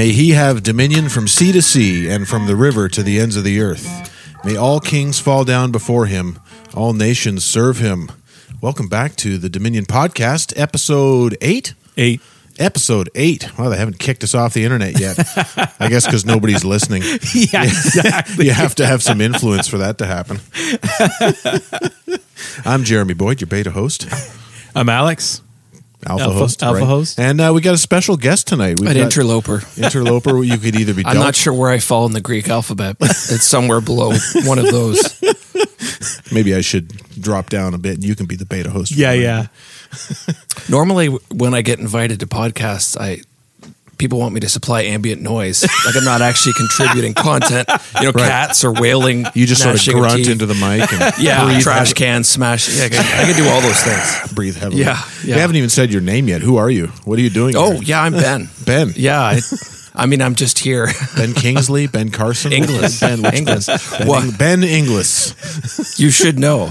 [0.00, 3.36] May he have dominion from sea to sea and from the river to the ends
[3.36, 3.86] of the earth.
[4.46, 6.38] May all kings fall down before him,
[6.72, 8.10] all nations serve him.
[8.62, 11.74] Welcome back to the Dominion Podcast, episode eight.
[11.98, 12.22] Eight.
[12.58, 13.50] Episode eight.
[13.58, 15.18] Wow, they haven't kicked us off the internet yet.
[15.78, 17.02] I guess because nobody's listening.
[17.34, 18.46] Yeah, exactly.
[18.46, 20.40] You have to have some influence for that to happen.
[22.64, 24.08] I'm Jeremy Boyd, your beta host,
[24.74, 25.42] I'm Alex.
[26.06, 27.18] Alpha, Alpha- host, alpha host.
[27.18, 28.80] and uh, we got a special guest tonight.
[28.80, 29.62] We've An got interloper.
[29.76, 30.42] interloper.
[30.42, 31.04] You could either be.
[31.04, 32.96] I'm Del- not sure where I fall in the Greek alphabet.
[33.00, 34.12] It's somewhere below
[34.44, 35.20] one of those.
[36.32, 36.88] Maybe I should
[37.20, 38.92] drop down a bit, and you can be the beta host.
[38.92, 39.46] Yeah, yeah.
[40.68, 43.22] Normally, when I get invited to podcasts, I
[44.00, 45.62] people want me to supply ambient noise.
[45.84, 47.68] Like I'm not actually contributing content.
[48.00, 49.26] You know, cats are wailing.
[49.34, 52.68] You just sort of grunt into the mic and yeah, breathe trash heavily- can smash.
[52.76, 54.32] Yeah, I can, I can do all those things.
[54.34, 54.80] breathe heavily.
[54.82, 55.34] Yeah, yeah.
[55.36, 56.40] We haven't even said your name yet.
[56.40, 56.86] Who are you?
[57.04, 57.54] What are you doing?
[57.56, 57.82] Oh here?
[57.82, 58.48] yeah, I'm Ben.
[58.66, 58.92] Ben.
[58.96, 59.40] Yeah, I,
[59.94, 60.88] I mean I'm just here.
[61.16, 63.00] Ben Kingsley, Ben Carson, Inglis.
[63.00, 63.66] Ben, Inglis.
[63.98, 64.06] Ben?
[64.08, 64.38] What?
[64.38, 65.98] Ben Inglis.
[65.98, 66.70] You should know.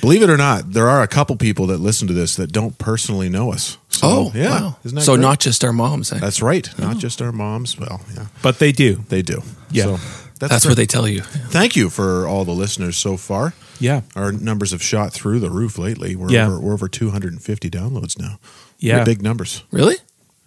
[0.00, 2.76] Believe it or not, there are a couple people that listen to this that don't
[2.78, 3.78] personally know us.
[3.88, 4.48] So, Oh, yeah.
[4.60, 4.76] wow.
[4.84, 5.22] Isn't that so great?
[5.22, 6.12] not just our moms.
[6.12, 6.18] eh?
[6.18, 6.68] That's right.
[6.78, 7.78] Not just our moms.
[7.78, 9.04] Well, yeah, But they do.
[9.08, 9.42] they do.
[9.70, 9.84] Yeah.
[9.84, 9.98] So
[10.40, 11.20] That's what they tell you.
[11.22, 13.54] Thank you for all the listeners so far.
[13.80, 14.02] Yeah.
[14.16, 16.16] Our numbers have shot through the roof lately.
[16.16, 16.46] We're, Yeah.
[16.46, 18.38] over, we're over 250 downloads now.
[18.78, 18.96] Yeah.
[18.96, 19.62] Pretty big numbers.
[19.70, 19.96] Really?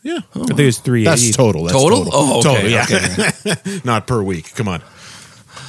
[0.04, 0.20] Yeah.
[0.36, 1.04] I think it's 380.
[1.06, 1.64] That's total.
[1.64, 2.04] That's Total?
[2.06, 2.12] total.
[2.14, 2.56] Oh, okay.
[2.56, 3.32] Total, yeah.
[3.58, 3.82] okay.
[3.86, 4.54] Not per week.
[4.56, 4.82] Come on.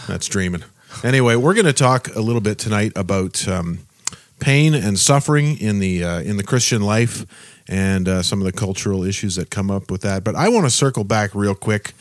[0.06, 0.62] That's dreaming.
[1.04, 3.78] Anyway, we're going to talk a little bit tonight about um,
[4.40, 7.24] pain and suffering in the uh, in the Christian life
[7.68, 10.24] and uh, some of the cultural issues that come up with that.
[10.24, 11.92] But I want to circle back real quick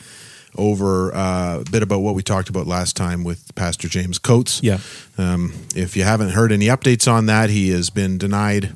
[0.56, 4.60] over uh, a bit about what we talked about last time with Pastor James Coates.
[4.64, 4.78] Yeah.
[5.16, 8.74] Um, if you haven't heard any updates on that, he has been denied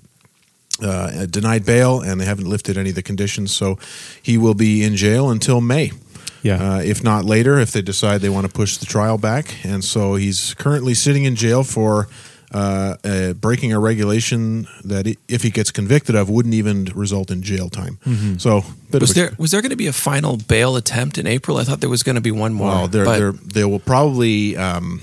[0.80, 3.52] uh, denied bail, and they haven't lifted any of the conditions.
[3.52, 3.76] So
[4.22, 5.90] he will be in jail until May.
[6.42, 6.74] Yeah.
[6.74, 9.64] Uh, if not later, if they decide they want to push the trial back.
[9.64, 12.08] And so he's currently sitting in jail for
[12.54, 17.30] uh, uh, breaking a regulation that, i- if he gets convicted of, wouldn't even result
[17.30, 17.98] in jail time.
[18.38, 21.56] So, Was a, there was there going to be a final bail attempt in April?
[21.56, 22.68] I thought there was going to be one more.
[22.68, 24.56] well, they're, but- they're, will probably.
[24.56, 25.00] Um,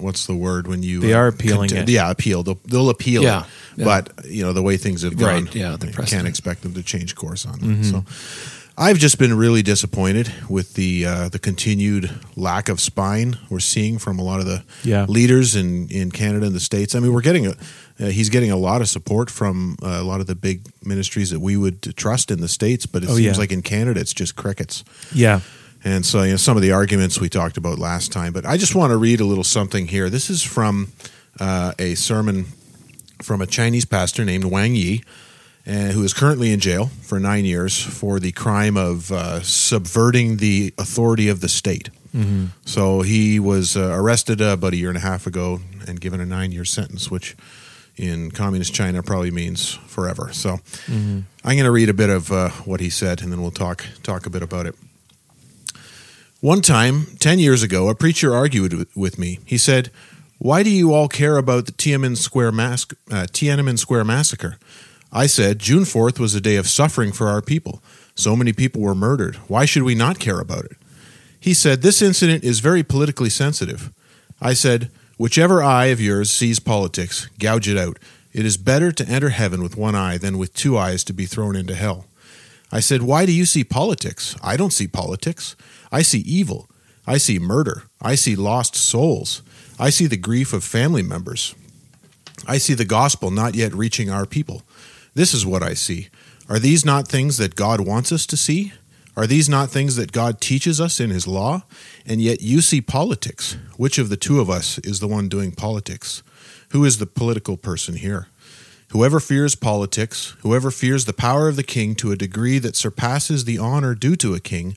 [0.00, 1.00] What's the word when you?
[1.00, 1.92] They uh, are appealing cont- it.
[1.92, 2.44] Yeah, appeal.
[2.44, 3.46] They'll, they'll appeal Yeah, it.
[3.78, 3.84] yeah.
[3.84, 6.72] But you know the way things have gone, Right, yeah, the you can't expect them
[6.74, 7.66] to change course on that.
[7.66, 7.82] Mm-hmm.
[7.82, 8.04] So,
[8.80, 13.98] I've just been really disappointed with the uh, the continued lack of spine we're seeing
[13.98, 15.04] from a lot of the Yeah.
[15.08, 16.94] leaders in, in Canada and the states.
[16.94, 17.50] I mean, we're getting a
[18.00, 21.30] uh, he's getting a lot of support from uh, a lot of the big ministries
[21.30, 23.40] that we would trust in the states, but it Oh, seems yeah.
[23.40, 24.84] like in Canada it's just crickets.
[25.12, 25.40] yeah.
[25.84, 28.56] And so, you know, some of the arguments we talked about last time, but I
[28.56, 30.10] just want to read a little something here.
[30.10, 30.92] This is from
[31.40, 32.46] uh, a sermon
[33.22, 35.02] from a Chinese pastor named Wang Yi,
[35.68, 40.38] uh, who is currently in jail for nine years for the crime of uh, subverting
[40.38, 41.90] the authority of the state.
[42.64, 46.20] So he was uh, arrested uh, about a year and a half ago and given
[46.20, 47.36] a nine year sentence, which
[47.96, 50.30] in communist China probably means forever.
[50.32, 50.58] So
[50.88, 53.84] I'm going to read a bit of uh, what he said, and then we'll talk
[54.02, 54.74] talk a bit about it.
[56.40, 59.38] One time, 10 years ago, a preacher argued with- with me.
[59.44, 59.90] He said,
[60.38, 64.56] Why do you all care about the Tiananmen Square, mas- uh, Tiananmen Square massacre?
[65.12, 67.82] I said, June 4th was a day of suffering for our people.
[68.14, 69.36] So many people were murdered.
[69.48, 70.76] Why should we not care about it?
[71.40, 73.92] He said, This incident is very politically sensitive.
[74.40, 77.98] I said, Whichever eye of yours sees politics, gouge it out.
[78.32, 81.26] It is better to enter heaven with one eye than with two eyes to be
[81.26, 82.06] thrown into hell.
[82.70, 84.36] I said, Why do you see politics?
[84.42, 85.56] I don't see politics.
[85.90, 86.68] I see evil.
[87.06, 87.84] I see murder.
[88.02, 89.42] I see lost souls.
[89.78, 91.54] I see the grief of family members.
[92.46, 94.62] I see the gospel not yet reaching our people.
[95.18, 96.10] This is what I see.
[96.48, 98.72] Are these not things that God wants us to see?
[99.16, 101.64] Are these not things that God teaches us in His law?
[102.06, 103.56] And yet you see politics.
[103.76, 106.22] Which of the two of us is the one doing politics?
[106.68, 108.28] Who is the political person here?
[108.92, 113.44] Whoever fears politics, whoever fears the power of the king to a degree that surpasses
[113.44, 114.76] the honor due to a king,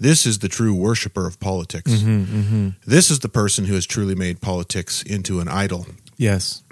[0.00, 1.92] this is the true worshiper of politics.
[1.92, 2.68] Mm-hmm, mm-hmm.
[2.86, 5.84] This is the person who has truly made politics into an idol.
[6.16, 6.62] Yes.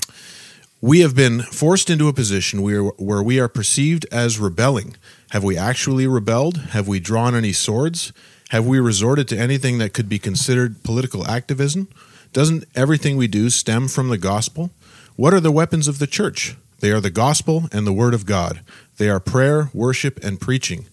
[0.82, 4.96] We have been forced into a position where, where we are perceived as rebelling.
[5.30, 6.56] Have we actually rebelled?
[6.70, 8.14] Have we drawn any swords?
[8.48, 11.88] Have we resorted to anything that could be considered political activism?
[12.32, 14.70] Doesn't everything we do stem from the gospel?
[15.16, 16.56] What are the weapons of the church?
[16.78, 18.60] They are the gospel and the word of God.
[18.96, 20.86] They are prayer, worship, and preaching.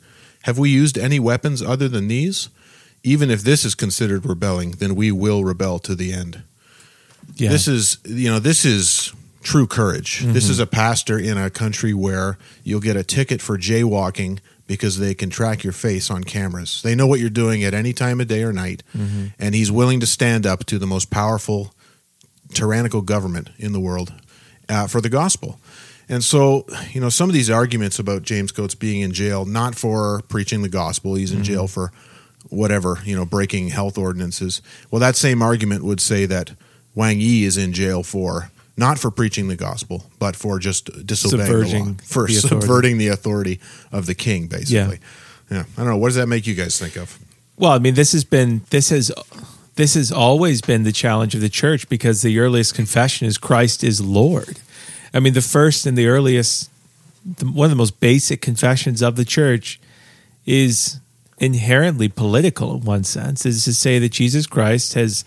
[0.44, 2.50] Have we used any weapons other than these?
[3.04, 6.44] Even if this is considered rebelling, then we will rebel to the end.
[7.36, 7.52] Yeah.
[7.52, 9.14] This is, you know, this is
[9.48, 10.20] true courage.
[10.20, 10.52] This mm-hmm.
[10.52, 15.14] is a pastor in a country where you'll get a ticket for jaywalking because they
[15.14, 16.82] can track your face on cameras.
[16.82, 19.28] They know what you're doing at any time of day or night, mm-hmm.
[19.40, 21.74] and he's willing to stand up to the most powerful
[22.54, 24.14] tyrannical government in the world
[24.68, 25.58] uh, for the gospel.
[26.10, 29.76] And so, you know, some of these arguments about James Coates being in jail, not
[29.76, 31.44] for preaching the gospel, he's in mm-hmm.
[31.44, 31.94] jail for
[32.50, 34.62] whatever, you know, breaking health ordinances.
[34.92, 36.52] Well, that same argument would say that
[36.96, 41.48] Wang Yi is in jail for not for preaching the gospel, but for just disobeying
[41.48, 43.60] the law, Subverting for the subverting the authority
[43.92, 45.00] of the king, basically.
[45.50, 45.64] Yeah.
[45.78, 45.98] I don't know.
[45.98, 47.18] What does that make you guys think of?
[47.58, 49.12] Well, I mean, this has been this has
[49.76, 53.84] this has always been the challenge of the church because the earliest confession is Christ
[53.84, 54.60] is Lord.
[55.14, 56.70] I mean, the first and the earliest,
[57.26, 59.80] the, one of the most basic confessions of the church
[60.46, 61.00] is
[61.40, 65.24] inherently political in one sense, is to say that Jesus Christ has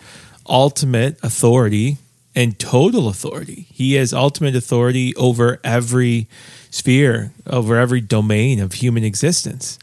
[0.47, 1.99] ultimate authority
[2.41, 3.67] and total authority.
[3.73, 6.29] He has ultimate authority over every
[6.71, 9.79] sphere, over every domain of human existence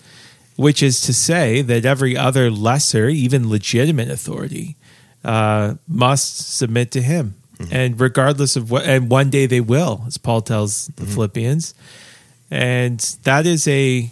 [0.58, 4.76] which is to say that every other lesser, even legitimate authority,
[5.24, 7.36] uh, must submit to him.
[7.72, 11.74] And regardless of what, and one day they will, as Paul tells the Philippians,
[12.52, 14.12] and that is a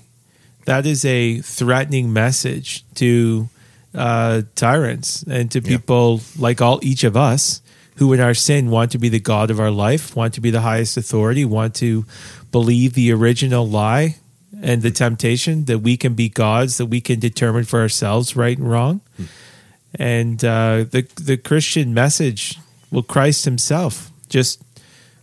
[0.66, 3.50] that is a threatening message to
[3.94, 7.62] uh, tyrants and to people like all each of us
[7.96, 10.52] who in our sin want to be the god of our life, want to be
[10.52, 12.06] the highest authority, want to
[12.52, 14.18] believe the original lie
[14.62, 18.58] and the temptation that we can be gods, that we can determine for ourselves right
[18.58, 19.02] and wrong.
[19.98, 22.58] And uh, the the Christian message,
[22.92, 24.62] well, Christ Himself just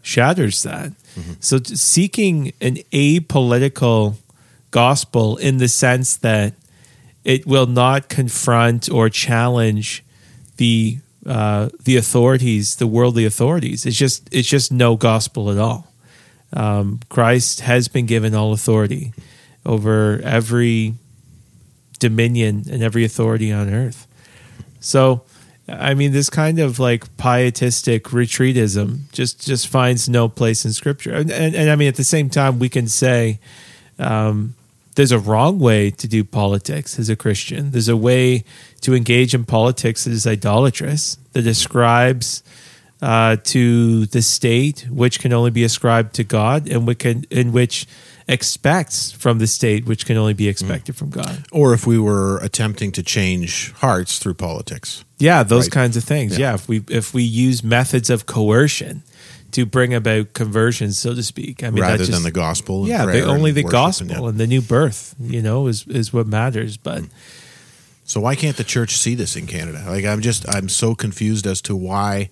[0.02, 0.92] shatters that.
[1.40, 4.16] So seeking an apolitical
[4.70, 6.54] gospel in the sense that
[7.22, 10.02] it will not confront or challenge
[10.56, 13.86] the uh, the authorities, the worldly authorities.
[13.86, 15.88] It's just it's just no gospel at all.
[16.52, 19.12] Um, Christ has been given all authority
[19.64, 20.94] over every
[21.98, 24.06] dominion and every authority on earth.
[24.80, 25.22] So,
[25.69, 31.14] I mean, this kind of like pietistic retreatism just just finds no place in Scripture.
[31.14, 33.38] And, and, and I mean, at the same time, we can say
[33.98, 34.54] um,
[34.94, 37.71] there's a wrong way to do politics as a Christian.
[37.71, 38.44] There's a way
[38.83, 42.43] to engage in politics that is idolatrous, that ascribes
[43.00, 47.53] uh, to the state, which can only be ascribed to God, and which can, in
[47.53, 47.87] which
[48.29, 51.44] expects from the state, which can only be expected from God.
[51.50, 55.05] Or if we were attempting to change hearts through politics.
[55.19, 55.73] Yeah, those Right.
[55.73, 56.39] kinds of things.
[56.39, 56.50] Yeah.
[56.50, 56.55] Yeah.
[56.55, 59.03] if we if we use methods of coercion
[59.52, 61.62] to bring about conversion, so to speak.
[61.62, 62.81] I mean, rather just, than the gospel.
[62.81, 66.12] and yeah, the, only the gospel and- and, the new birth, you know, is is
[66.12, 66.76] what matters.
[66.76, 67.04] But
[68.04, 69.84] So why can't the church see this in Canada?
[69.87, 72.31] Like I'm just I'm so confused as to why.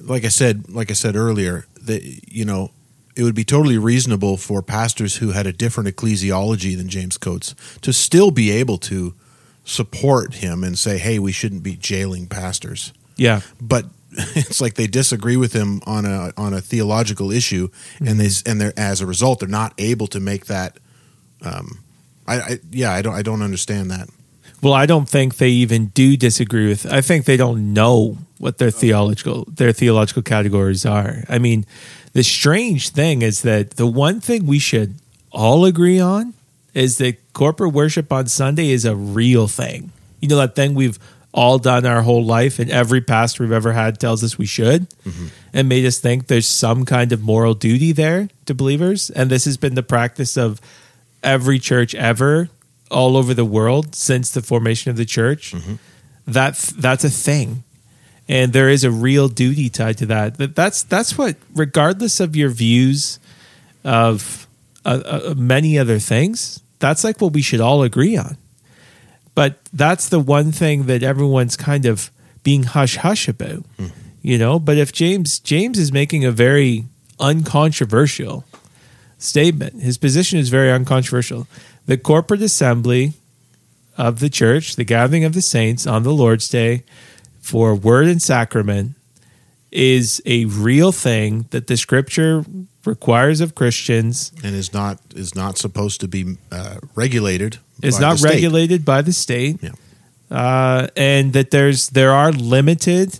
[0.00, 2.70] Like I said, like I said earlier, that you know,
[3.16, 7.54] it would be totally reasonable for pastors who had a different ecclesiology than James Coates
[7.82, 9.14] to still be able to
[9.64, 13.86] support him and say, "Hey, we shouldn't be jailing pastors." yeah, but
[14.36, 17.68] it's like they disagree with him on a on a theological issue,
[18.00, 20.78] and they and they're as a result they're not able to make that.
[21.42, 21.80] Um,
[22.26, 24.08] I, I yeah, I don't I don't understand that.
[24.62, 26.90] Well, I don't think they even do disagree with.
[26.90, 31.24] I think they don't know what their theological their theological categories are.
[31.28, 31.66] I mean,
[32.12, 34.94] the strange thing is that the one thing we should
[35.32, 36.34] all agree on
[36.72, 39.92] is that corporate worship on Sunday is a real thing.
[40.20, 40.98] You know that thing we've
[41.34, 44.86] all done our whole life, and every pastor we've ever had tells us we should,
[45.52, 49.10] and made us think there's some kind of moral duty there to believers.
[49.10, 50.60] And this has been the practice of
[51.24, 52.48] every church ever
[52.88, 55.54] all over the world since the formation of the church.
[56.26, 57.64] That that's a thing,
[58.28, 60.38] and there is a real duty tied to that.
[60.38, 63.18] That that's that's what, regardless of your views
[63.82, 64.46] of
[64.84, 68.36] uh, uh, many other things, that's like what we should all agree on.
[69.34, 72.10] But that's the one thing that everyone's kind of
[72.42, 73.86] being hush hush about, hmm.
[74.22, 74.58] you know.
[74.58, 76.84] But if James James is making a very
[77.18, 78.44] uncontroversial
[79.18, 79.80] statement.
[79.80, 81.46] His position is very uncontroversial.
[81.86, 83.14] The corporate assembly
[83.96, 86.84] of the church, the gathering of the saints on the Lord's Day
[87.40, 88.92] for word and sacrament,
[89.74, 92.44] is a real thing that the scripture
[92.86, 94.32] requires of Christians.
[94.42, 97.58] and is not is not supposed to be uh, regulated.
[97.80, 98.30] By not the state.
[98.30, 99.58] regulated by the state.
[99.60, 99.72] Yeah.
[100.30, 103.18] Uh, and that there's there are limited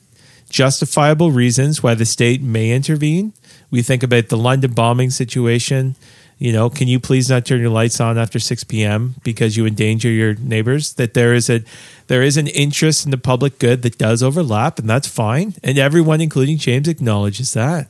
[0.48, 3.32] justifiable reasons why the state may intervene.
[3.70, 5.96] We think about the London bombing situation.
[6.38, 9.14] You know, can you please not turn your lights on after 6 p.m.
[9.22, 10.94] because you endanger your neighbors?
[10.94, 11.62] That there is a
[12.06, 15.54] there is an interest in the public good that does overlap, and that's fine.
[15.62, 17.88] And everyone, including James, acknowledges that.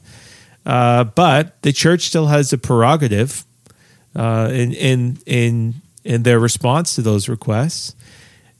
[0.66, 3.44] Uh, but the church still has the prerogative
[4.14, 5.74] uh, in in in
[6.04, 7.94] in their response to those requests,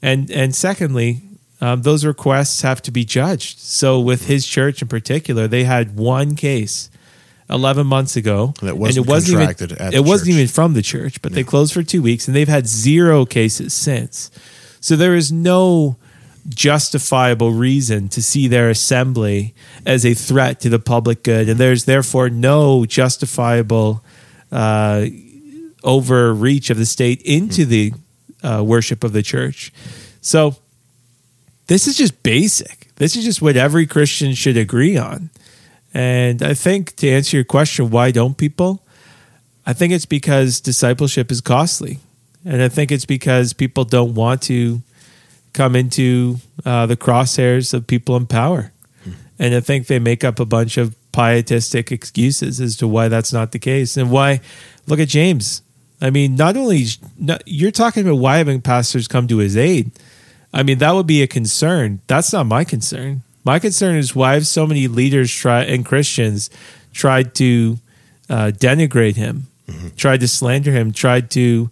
[0.01, 1.21] and and secondly,
[1.61, 3.59] um, those requests have to be judged.
[3.59, 6.89] So with his church in particular, they had one case.
[7.49, 10.35] 11 months ago That wasn't and it wasn't contracted even it wasn't church.
[10.35, 13.73] even from the church but they closed for 2 weeks and they've had zero cases
[13.73, 14.31] since
[14.79, 15.97] so there is no
[16.47, 19.53] justifiable reason to see their assembly
[19.85, 24.03] as a threat to the public good, and there's therefore no justifiable
[24.51, 25.05] uh,
[25.83, 27.93] overreach of the state into the
[28.43, 29.73] uh, worship of the church.
[30.21, 30.55] So,
[31.67, 32.89] this is just basic.
[32.97, 35.31] This is just what every Christian should agree on.
[35.95, 38.83] And I think to answer your question, why don't people?
[39.65, 41.99] I think it's because discipleship is costly.
[42.43, 44.81] And I think it's because people don't want to
[45.53, 46.35] come into
[46.65, 48.73] uh, the crosshairs of people in power.
[49.39, 53.31] And I think they make up a bunch of pietistic excuses as to why that's
[53.31, 53.95] not the case.
[53.95, 54.41] And why,
[54.87, 55.61] look at James.
[56.01, 56.85] I mean, not only,
[57.17, 59.91] not, you're talking about why haven't pastors come to his aid?
[60.53, 62.01] I mean, that would be a concern.
[62.07, 63.23] That's not my concern.
[63.45, 66.49] My concern is why have so many leaders try and Christians
[66.91, 67.77] tried to
[68.29, 69.47] uh, denigrate him,
[69.95, 71.69] tried to slander him, tried to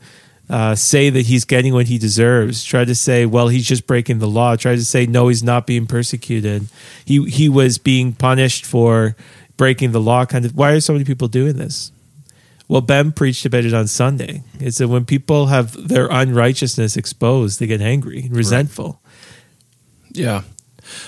[0.49, 4.19] uh, say that he's getting what he deserves, tried to say, well, he's just breaking
[4.19, 6.67] the law, tried to say, no, he's not being persecuted.
[7.05, 9.15] He he was being punished for
[9.57, 10.25] breaking the law.
[10.25, 10.55] Kind of.
[10.55, 11.91] Why are so many people doing this?
[12.67, 14.43] Well, Ben preached about it on Sunday.
[14.59, 19.01] It's that when people have their unrighteousness exposed, they get angry and resentful.
[20.11, 20.43] Yeah,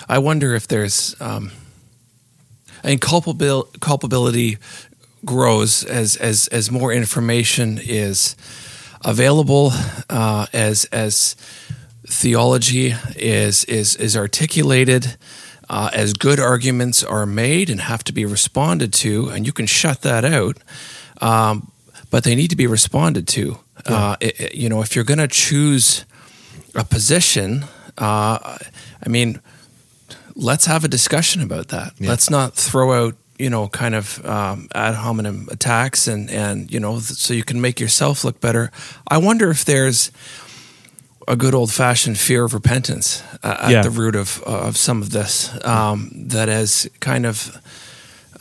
[0.07, 1.15] I wonder if there's.
[1.19, 1.51] Um,
[2.83, 4.57] I mean, culpabil- culpability
[5.25, 8.35] grows as as as more information is
[9.03, 9.71] available,
[10.09, 11.35] uh, as as
[12.07, 15.17] theology is is is articulated,
[15.69, 19.65] uh, as good arguments are made and have to be responded to, and you can
[19.65, 20.57] shut that out.
[21.21, 21.71] Um,
[22.11, 23.57] but they need to be responded to.
[23.85, 26.05] Uh, it- it- you know, if you're going to choose
[26.75, 27.65] a position,
[27.97, 28.57] uh,
[29.05, 29.39] I mean,
[30.35, 31.93] let's have a discussion about that.
[31.99, 36.79] Let's not throw out, you know, kind of um, ad hominem attacks and and you
[36.79, 38.71] know, so you can make yourself look better.
[39.07, 40.11] I wonder if there's
[41.27, 43.81] a good old fashioned fear of repentance uh, at Yeah.
[43.81, 45.49] the root of of some of this.
[45.65, 47.57] Um, that as kind of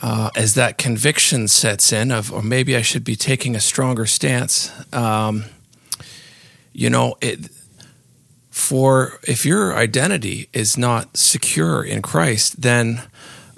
[0.01, 4.05] uh, as that conviction sets in of, or maybe I should be taking a stronger
[4.05, 4.69] stance.
[4.93, 5.45] Um,
[6.73, 7.49] you know, it
[8.69, 13.01] for if your identity is not secure in Christ, then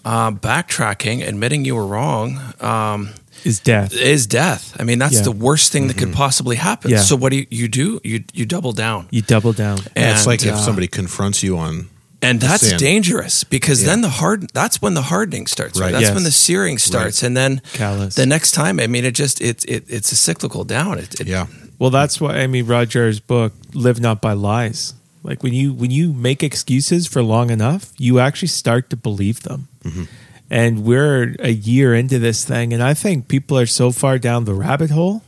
[0.05, 3.09] uh, backtracking, admitting you were wrong, um,
[3.43, 3.93] Is death.
[3.93, 4.75] is death.
[4.79, 5.21] I mean, that's Yeah.
[5.23, 6.91] the worst thing that could possibly happen.
[6.91, 7.01] Yeah.
[7.01, 7.99] So what do you, you do?
[8.03, 9.77] You you double down, You double down.
[9.95, 11.87] Yeah, it's And, like if uh, somebody confronts you on
[12.21, 12.77] and that's sin.
[12.79, 13.89] dangerous because Yeah.
[13.89, 14.47] then the hard.
[14.53, 15.77] That's when the hardening starts.
[15.79, 15.85] Right.
[15.87, 15.91] Right.
[15.93, 16.15] That's Yes.
[16.15, 18.15] when the searing starts, and then Callous.
[18.15, 18.79] the next time.
[18.79, 20.97] I mean, it just it, it it's a cyclical down.
[20.99, 21.45] It, it, yeah.
[21.79, 24.93] Well, that's why I mean Rod Dreher's book, "Live Not by Lies."
[25.27, 29.41] Like when you when you make excuses for long enough, you actually start to believe
[29.41, 29.67] them.
[29.83, 30.03] Mm-hmm.
[30.49, 34.45] And we're a year into this thing, and I think people are so far down
[34.45, 35.21] the rabbit hole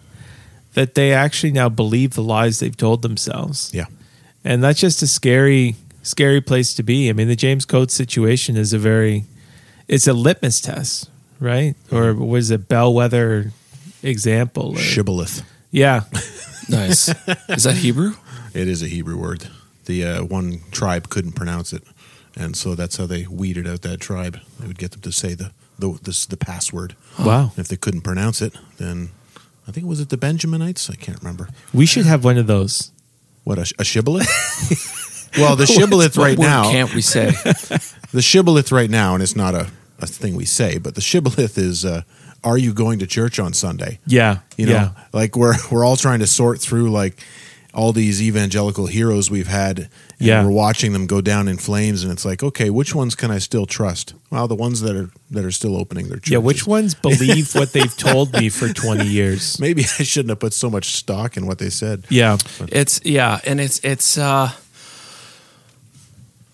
[0.75, 3.69] that they actually now believe the lies they've told themselves.
[3.73, 3.87] Yeah.
[4.45, 7.09] And that's just a scary, scary place to be.
[7.09, 9.25] I mean, the James Coates situation is a very,
[9.89, 11.09] it's a litmus test,
[11.41, 11.75] right?
[11.87, 11.95] Mm-hmm.
[11.97, 13.51] Or was it bellwether
[14.01, 14.75] example?
[14.77, 15.43] or- Shibboleth.
[15.71, 16.03] yeah.
[16.69, 17.09] nice.
[17.49, 18.13] Is that Hebrew?
[18.53, 19.49] It is a Hebrew word.
[19.89, 21.81] The uh, one tribe couldn't pronounce it,
[22.35, 24.39] and so that's how they weeded out that tribe.
[24.59, 26.95] They would get them to say the the this, the password.
[27.17, 27.53] Wow.
[27.57, 29.09] If they couldn't pronounce it, then
[29.67, 30.91] I think it was it the Benjaminites?
[30.91, 31.49] I can't remember.
[31.73, 32.91] We should have one of those.
[33.45, 34.27] What a, a shibboleth?
[35.39, 36.69] well, the shibboleth right now.
[36.69, 37.31] can't we say?
[38.11, 41.57] the shibboleth right now, and it's not a, a thing we say, but the shibboleth
[41.57, 42.03] is, uh,
[42.43, 44.41] "Are you going to church on Sunday?" Yeah.
[44.55, 44.91] You know, yeah.
[45.13, 47.17] like we're we're all trying to sort through like
[47.79, 49.79] all these evangelical heroes we've had.
[50.19, 50.43] And Yeah.
[50.43, 53.39] we're watching them go down in flames, and it's like, okay, which ones can I
[53.39, 54.13] still trust?
[54.31, 56.31] Well, the ones that are that are still opening their churches.
[56.33, 56.39] Yeah.
[56.39, 59.59] Which ones believe what they've told me for 20 years?
[59.59, 62.03] Maybe I shouldn't have put so much stock in what they said.
[62.09, 62.37] Yeah.
[62.67, 64.17] It's yeah, and it's it's.
[64.17, 64.51] uh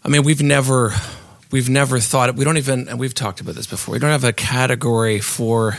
[0.03, 0.93] I mean, we've never
[1.51, 2.35] we've never thought.
[2.35, 3.93] We don't even, and we've talked about this before.
[3.93, 5.77] We don't have a category for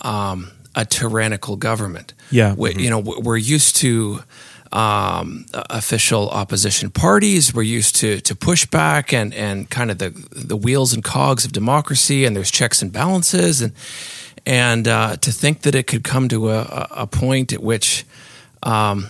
[0.00, 2.14] um, a tyrannical government.
[2.30, 2.54] Yeah.
[2.56, 4.22] we, you know, we're used to.
[4.74, 7.52] Um, official opposition parties.
[7.52, 10.10] We're used to to pushback and and kind of the
[10.48, 13.72] the wheels and cogs of democracy, and there's checks and balances, and
[14.46, 18.06] and uh, to think that it could come to a, a a point at which
[18.62, 19.08] um,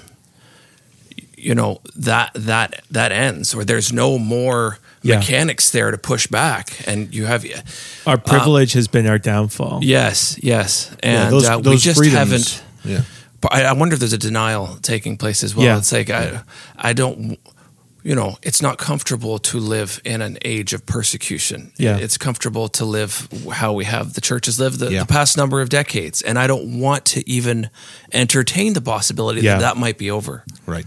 [1.37, 5.19] you know that that that ends or there's no more Yeah.
[5.19, 7.45] mechanics there to push back and you have
[8.07, 9.81] Our privilege has been our downfall.
[9.83, 12.19] yes yes and Yeah, those uh, we just freedoms.
[12.19, 15.67] haven't Yeah, but I, I wonder if there's a denial taking place as well.
[15.67, 15.79] Yeah.
[15.79, 16.43] It's like I,
[16.77, 17.39] I don't,
[18.05, 21.73] you know, it's not comfortable to live in an age of persecution.
[21.77, 21.97] Yeah.
[21.99, 25.01] it's comfortable to live how we have the churches lived the, Yeah.
[25.01, 27.71] the past number of decades, and I don't want to even
[28.13, 29.55] entertain the possibility Yeah.
[29.55, 30.45] that that might be over.
[30.67, 30.87] Right.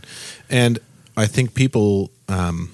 [0.49, 0.79] And
[1.17, 2.69] I think people, um,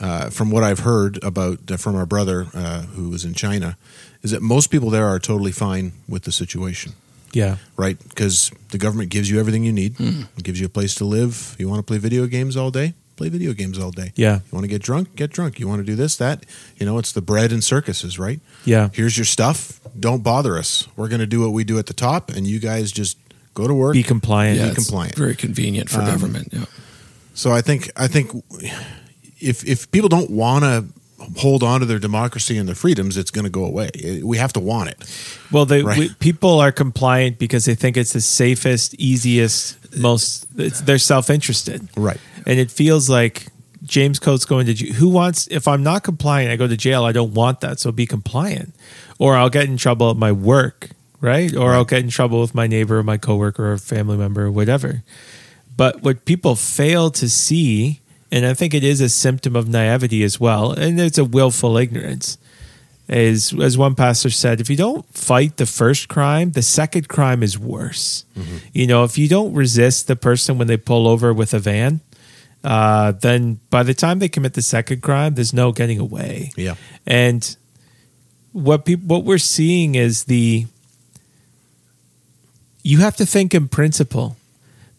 [0.00, 3.76] uh, from what I've heard about uh, from our brother uh, who was in China,
[4.22, 6.92] is that most people there are totally fine with the situation,
[7.32, 7.56] Yeah.
[7.76, 7.98] right?
[8.08, 11.56] Because the government gives you everything you need, it gives you a place to live.
[11.58, 12.94] You want to play video games all day?
[13.16, 14.12] Play video games all day.
[14.14, 14.36] Yeah.
[14.36, 15.16] You want to get drunk?
[15.16, 15.58] Get drunk.
[15.58, 16.46] You want to do this, that?
[16.76, 18.38] You know, it's the bread and circuses, right?
[18.64, 18.90] Yeah.
[18.92, 19.80] Here's your stuff.
[19.98, 20.86] Don't bother us.
[20.96, 23.18] We're going to do what we do at the top, and you guys just
[23.54, 23.94] go to work.
[23.94, 24.60] Be compliant.
[24.60, 25.16] Be it's compliant.
[25.16, 26.48] Very convenient for Um, government.
[26.52, 26.66] Yeah.
[27.34, 28.30] So I think I think
[29.40, 30.84] if if people don't want to
[31.36, 33.90] hold on to their democracy and their freedoms, it's going to go away.
[34.24, 34.98] We have to want it.
[35.50, 35.98] Well, they, Right.
[35.98, 40.46] we, people are compliant because they think it's the safest, easiest, most.
[40.56, 42.18] It's, they're self-interested, Right.
[42.46, 43.48] And it feels like
[43.84, 45.48] James Coates going to who wants.
[45.50, 47.04] If I'm not compliant, I go to jail.
[47.04, 48.74] I don't want that, so be compliant,
[49.18, 51.54] or I'll get in trouble at my work, right?
[51.54, 54.50] Or I'll get in trouble with my neighbor, or my coworker, or family member, or
[54.52, 55.02] whatever.
[55.76, 60.22] But what people fail to see, and I think it is a symptom of naivety
[60.22, 62.38] as well, and it's a willful ignorance.
[63.08, 67.42] Is as one pastor said if you don't fight the first crime the second crime
[67.42, 68.26] is worse.
[68.74, 72.00] You know if you don't resist the person when they pull over with a van
[72.62, 76.52] uh, then by the time they commit the second crime there's no getting away.
[76.54, 76.74] Yeah.
[77.06, 77.56] and
[78.52, 80.66] what people what we're seeing is the
[82.82, 84.36] you have to think in principle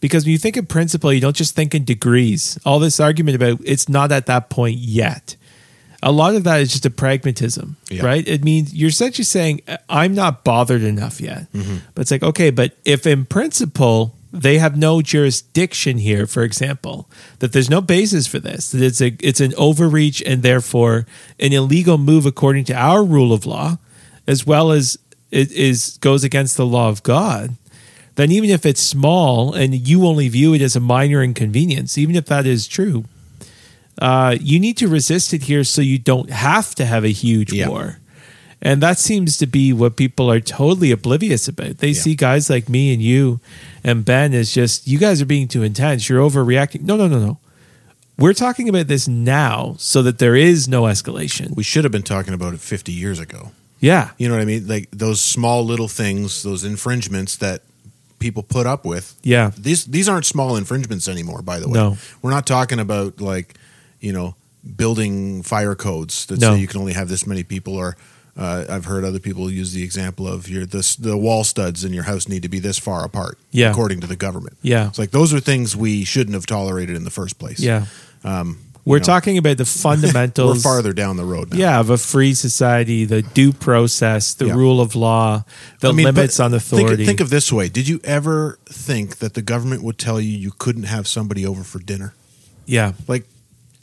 [0.00, 3.36] because when you think in principle you don't just think in degrees all this argument
[3.36, 5.36] about it's not at that point yet
[6.02, 8.04] a lot of that is just a pragmatism Yeah.
[8.04, 11.76] right it means you're essentially saying i'm not bothered enough yet Mm-hmm.
[11.94, 17.08] but it's like okay but if in principle they have no jurisdiction here for example
[17.40, 21.04] that there's no basis for this that it's a it's an overreach and therefore
[21.40, 23.76] an illegal move according to our rule of law
[24.28, 24.96] as well as
[25.32, 27.56] it is goes against the law of god
[28.16, 32.14] then even if it's small and you only view it as a minor inconvenience even
[32.16, 33.04] if that is true
[34.00, 37.52] uh, you need to resist it here so you don't have to have a huge
[37.52, 37.68] Yeah.
[37.68, 37.98] war.
[38.62, 41.78] And that seems to be what people are totally oblivious about.
[41.78, 43.40] They see guys like me and you
[43.82, 46.08] and Ben as just, you guys are being too intense.
[46.08, 46.82] You're overreacting.
[46.82, 47.38] No, no, no, no.
[48.18, 51.56] We're talking about this now so that there is no escalation.
[51.56, 53.52] We should have been talking about it 50 years ago.
[53.80, 54.10] Yeah.
[54.18, 54.66] You know what I mean?
[54.68, 57.62] Like those small little things, those infringements that
[58.20, 59.16] people put up with.
[59.24, 59.50] Yeah.
[59.58, 61.74] These these aren't small infringements anymore, by the way.
[61.74, 61.96] No.
[62.22, 63.54] We're not talking about like,
[63.98, 64.36] you know,
[64.76, 66.54] building fire codes that No.
[66.54, 67.96] say you can only have this many people or
[68.36, 71.92] uh, I've heard other people use the example of your the, the wall studs in
[71.92, 73.70] your house need to be this far apart, Yeah.
[73.70, 74.56] according to the government.
[74.62, 74.86] Yeah.
[74.88, 77.58] It's like those are things we shouldn't have tolerated in the first place.
[77.60, 77.86] Yeah.
[78.22, 80.58] Um, We're know, talking about the fundamentals.
[80.64, 81.58] We're farther down the road now.
[81.58, 84.54] Yeah, of a free society, the due process, the Yeah.
[84.54, 85.44] rule of law,
[85.80, 87.04] the I mean, limits on think- authority.
[87.06, 90.52] Think, of this way: Did you ever think that the government would tell you you
[90.58, 92.14] couldn't have somebody over for dinner?
[92.66, 93.24] yeah, Like,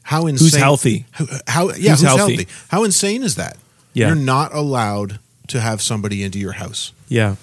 [0.03, 0.45] how insane?
[0.45, 1.05] Who's healthy?
[1.11, 2.35] How, how- yeah, Who's who's, healthy?
[2.37, 2.47] healthy?
[2.69, 3.57] How insane is that?
[3.93, 4.07] Yeah.
[4.07, 6.91] You're not allowed to have somebody into your house.
[7.09, 7.35] yeah.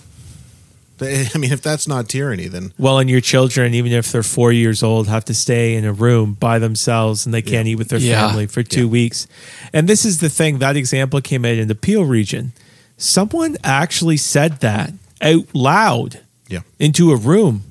[1.34, 4.52] I mean, if that's not tyranny, then Well, and your children, even if they're four
[4.52, 7.88] years old, have to stay in a room by themselves and they can't eat with
[7.88, 8.28] their Yeah.
[8.28, 8.86] family for two Yeah.
[8.86, 9.26] weeks.
[9.72, 12.52] And this is the thing that example came out in the Peel region.
[12.96, 17.62] Someone actually said that out loud yeah, into a room.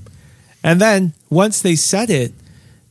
[0.64, 2.34] And then once they said it,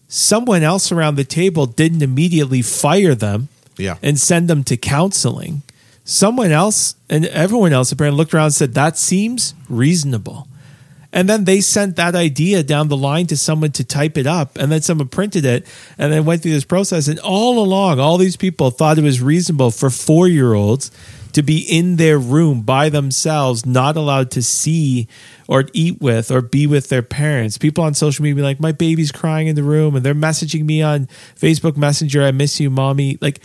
[0.08, 5.62] someone else around the table didn't immediately fire them yeah, and send them to counseling.
[6.04, 10.48] Someone else and everyone else apparently looked around and said, That seems reasonable.
[11.12, 14.56] And then they sent that idea down the line to someone to type it up.
[14.56, 15.66] And then someone printed it
[15.98, 17.06] and then went through this process.
[17.06, 20.90] And all along, all these people thought it was reasonable for four year olds
[21.32, 25.06] to be in their room by themselves, not allowed to see
[25.48, 27.58] or eat with or be with their parents.
[27.58, 29.94] People on social media like, My baby's crying in the room.
[29.94, 33.18] And they're messaging me on Facebook Messenger, I miss you, mommy.
[33.20, 33.40] Like,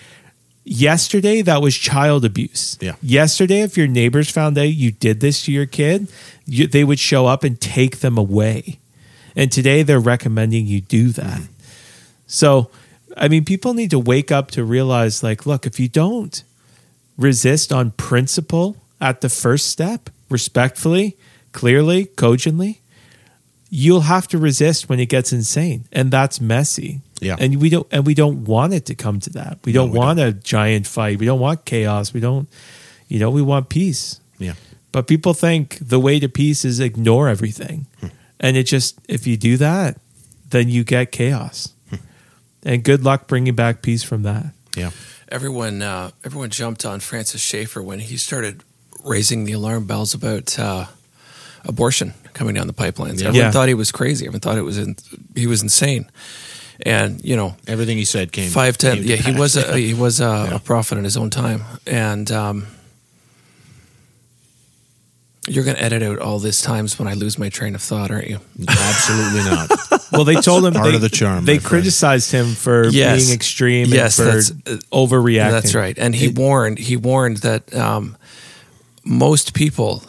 [0.68, 2.78] yesterday that was child abuse.
[2.82, 2.96] Yeah.
[3.02, 6.12] yesterday if your neighbors found out you did this to your kid
[6.46, 8.80] you, they would show up and take them away.
[9.36, 11.42] And today they're recommending you do that.
[11.42, 11.54] Mm-hmm.
[12.28, 12.70] So
[13.16, 16.44] i mean people need to wake up to realize like look if you don't
[17.18, 21.18] resist on principle at the first step respectfully
[21.52, 22.82] clearly cogently
[23.70, 25.86] you'll have to resist when it gets insane.
[25.92, 27.36] And that's messy Yeah.
[27.40, 29.98] and we don't and we don't want it to come to that we don't we
[30.00, 32.48] want a giant fight we don't want chaos we don't
[33.08, 34.54] you know we want peace yeah.
[34.92, 37.88] but people think the way to peace is ignore everything
[38.40, 39.98] And it just, if you do that,
[40.52, 41.74] then you get chaos.
[42.64, 44.54] and good luck bringing back peace from that.
[44.76, 44.92] Yeah.
[45.30, 48.62] Everyone, uh, everyone jumped on Francis Schaeffer when he started
[49.04, 50.86] raising the alarm bells about uh,
[51.66, 53.24] abortion coming down the pipelines.
[53.26, 53.52] Everyone Yeah.
[53.52, 54.28] thought he was crazy.
[54.28, 54.96] Everyone thought it was in,
[55.36, 56.06] he was insane.
[56.86, 58.98] And you know, Everything he said came five ten.
[58.98, 60.56] came Yeah, he was a, he was a, Yeah.
[60.56, 62.68] a prophet in his own time, and um,
[65.48, 68.12] you're going to edit out all these times when I lose my train of thought,
[68.12, 68.40] aren't you?
[68.68, 69.72] Absolutely not.
[70.10, 71.66] Well, they told him Part they, of the charm, They my friend.
[71.70, 73.26] criticized him for Yes.
[73.26, 75.52] being extreme Yes, and that's- for uh, overreacting.
[75.52, 75.98] That's right.
[76.00, 78.16] And he warned he warned that um,
[79.04, 80.04] most people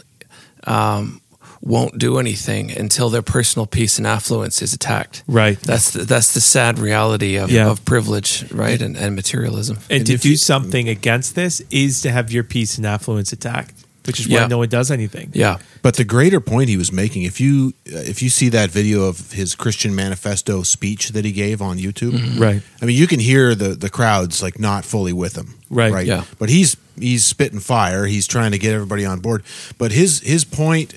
[0.69, 1.21] um,
[1.61, 5.23] won't do anything until their personal peace and affluence is attacked.
[5.27, 5.59] Right.
[5.61, 7.69] That's the, that's the sad reality of, Yeah.
[7.71, 9.79] of privilege, right, and, and materialism.
[9.91, 13.33] And, And to do you- something against this is to have your peace and affluence
[13.33, 13.75] attacked,
[14.07, 14.47] which is why Yeah.
[14.47, 15.31] no one does anything.
[15.35, 15.59] Yeah.
[15.83, 19.03] But the greater point he was making, if you uh, if you see that video
[19.05, 22.41] of his Christian Manifesto speech that he gave on YouTube, Mm-hmm.
[22.41, 22.63] Right.
[22.81, 25.93] I mean, you can hear the the crowds like not fully with him, Right.
[25.93, 26.07] Right.
[26.07, 26.25] Yeah.
[26.39, 28.07] But he's he's spitting fire.
[28.07, 29.43] He's trying to get everybody on board.
[29.77, 30.95] But his his point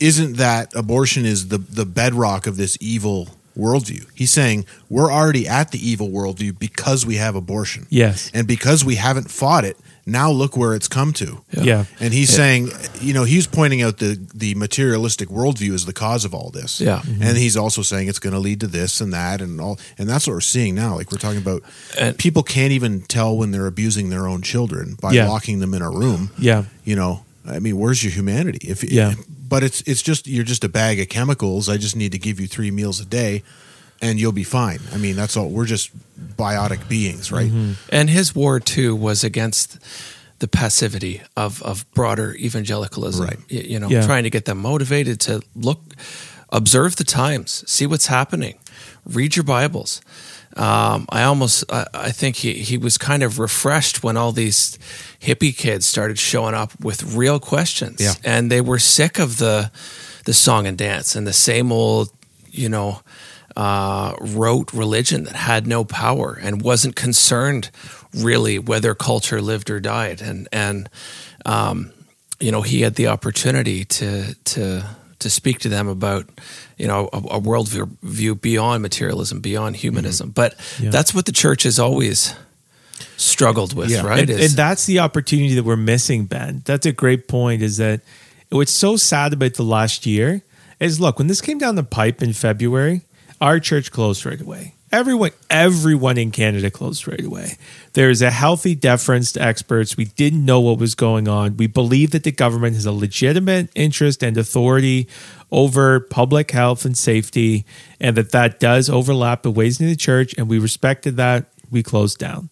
[0.00, 4.04] isn't that abortion is the the bedrock of this evil worldview.
[4.14, 7.86] He's saying we're already at the evil worldview because we have abortion.
[7.88, 8.30] Yes.
[8.34, 11.42] And because we haven't fought it, now look where it's come to.
[11.52, 11.86] Yeah.
[11.98, 12.68] And he's saying,
[13.00, 16.80] you know, he's pointing out the the materialistic worldview is the cause of all this.
[16.82, 16.98] Yeah.
[16.98, 17.22] Mm-hmm.
[17.22, 19.78] And he's also saying it's going to lead to this and that and all.
[19.98, 20.94] And that's what we're seeing now.
[20.94, 21.62] Like we're talking about,
[21.98, 25.28] And- people can't even tell when they're abusing their own children by Yeah.
[25.28, 26.30] locking them in a room.
[26.38, 26.64] Yeah.
[26.84, 28.66] You know, I mean, where's your humanity?
[28.68, 29.14] If Yeah.
[29.48, 31.68] but it's it's just you're just a bag of chemicals.
[31.68, 33.42] I just need to give you three meals a day,
[34.02, 34.80] and you'll be fine.
[34.92, 35.48] I mean, that's all.
[35.48, 35.90] We're just
[36.36, 37.50] biotic beings, right?
[37.50, 37.72] Mm-hmm.
[37.92, 39.78] And his war too was against
[40.38, 43.24] the passivity of of broader evangelicalism.
[43.26, 43.38] Right.
[43.50, 44.04] Y- You know, Yeah.
[44.06, 45.80] trying to get them motivated to look,
[46.50, 48.54] observe the times, see what's happening,
[49.06, 50.00] read your Bibles.
[50.56, 54.78] Um, I almost, I, I think he he was kind of refreshed when all these
[55.20, 58.14] hippie kids started showing up with real questions, Yeah.
[58.24, 59.70] and they were sick of the
[60.24, 62.08] the song and dance and the same old,
[62.50, 63.00] you know,
[63.56, 67.70] uh, rote religion that had no power and wasn't concerned
[68.14, 70.22] really whether culture lived or died.
[70.22, 70.88] And and
[71.44, 71.90] um,
[72.40, 74.82] you know he had the opportunity to to
[75.18, 76.26] to speak to them about
[76.76, 79.80] you know a, a worldview view beyond materialism, beyond mm-hmm.
[79.82, 80.30] humanism.
[80.30, 80.90] But Yeah.
[80.90, 82.34] that's what the church has always
[83.16, 84.02] struggled with, Yeah.
[84.06, 84.20] right?
[84.20, 86.62] And, Is- and that's the opportunity that we're missing, Ben.
[86.64, 87.62] That's a great point.
[87.62, 88.00] Is that
[88.50, 90.42] what's so sad about the last year
[90.78, 93.02] is look, when this came down the pipe in February,
[93.40, 94.74] our church closed right away.
[94.96, 97.58] Everyone, everyone in Canada closed right away.
[97.92, 99.94] There is a healthy deference to experts.
[99.94, 101.58] We didn't know what was going on.
[101.58, 105.06] We believe that the government has a legitimate interest and authority
[105.52, 107.66] over public health and safety,
[108.00, 110.34] and that that does overlap the ways in the church.
[110.38, 111.44] And we respected that.
[111.70, 112.48] We closed down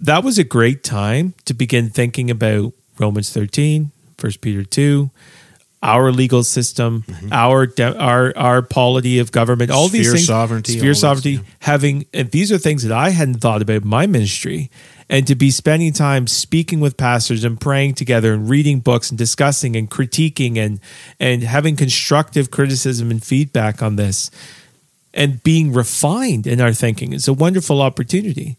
[0.00, 5.10] that was a great time to begin thinking about Romans 13, 1 Peter 2,
[5.82, 10.94] our legal system, our de- our our polity of government, all these things, sovereignty, sphere
[10.94, 11.40] sovereignty, yeah.
[11.60, 14.70] having and these are things that I hadn't thought about in my ministry,
[15.08, 19.18] and to be spending time speaking with pastors and praying together and reading books and
[19.18, 20.80] discussing and critiquing and
[21.20, 24.30] and having constructive criticism and feedback on this
[25.14, 28.56] and being refined in our thinking is a wonderful opportunity.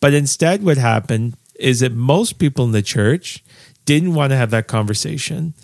[0.00, 3.42] But instead, what happened is that most people in the church
[3.86, 5.54] didn't want to have that conversation.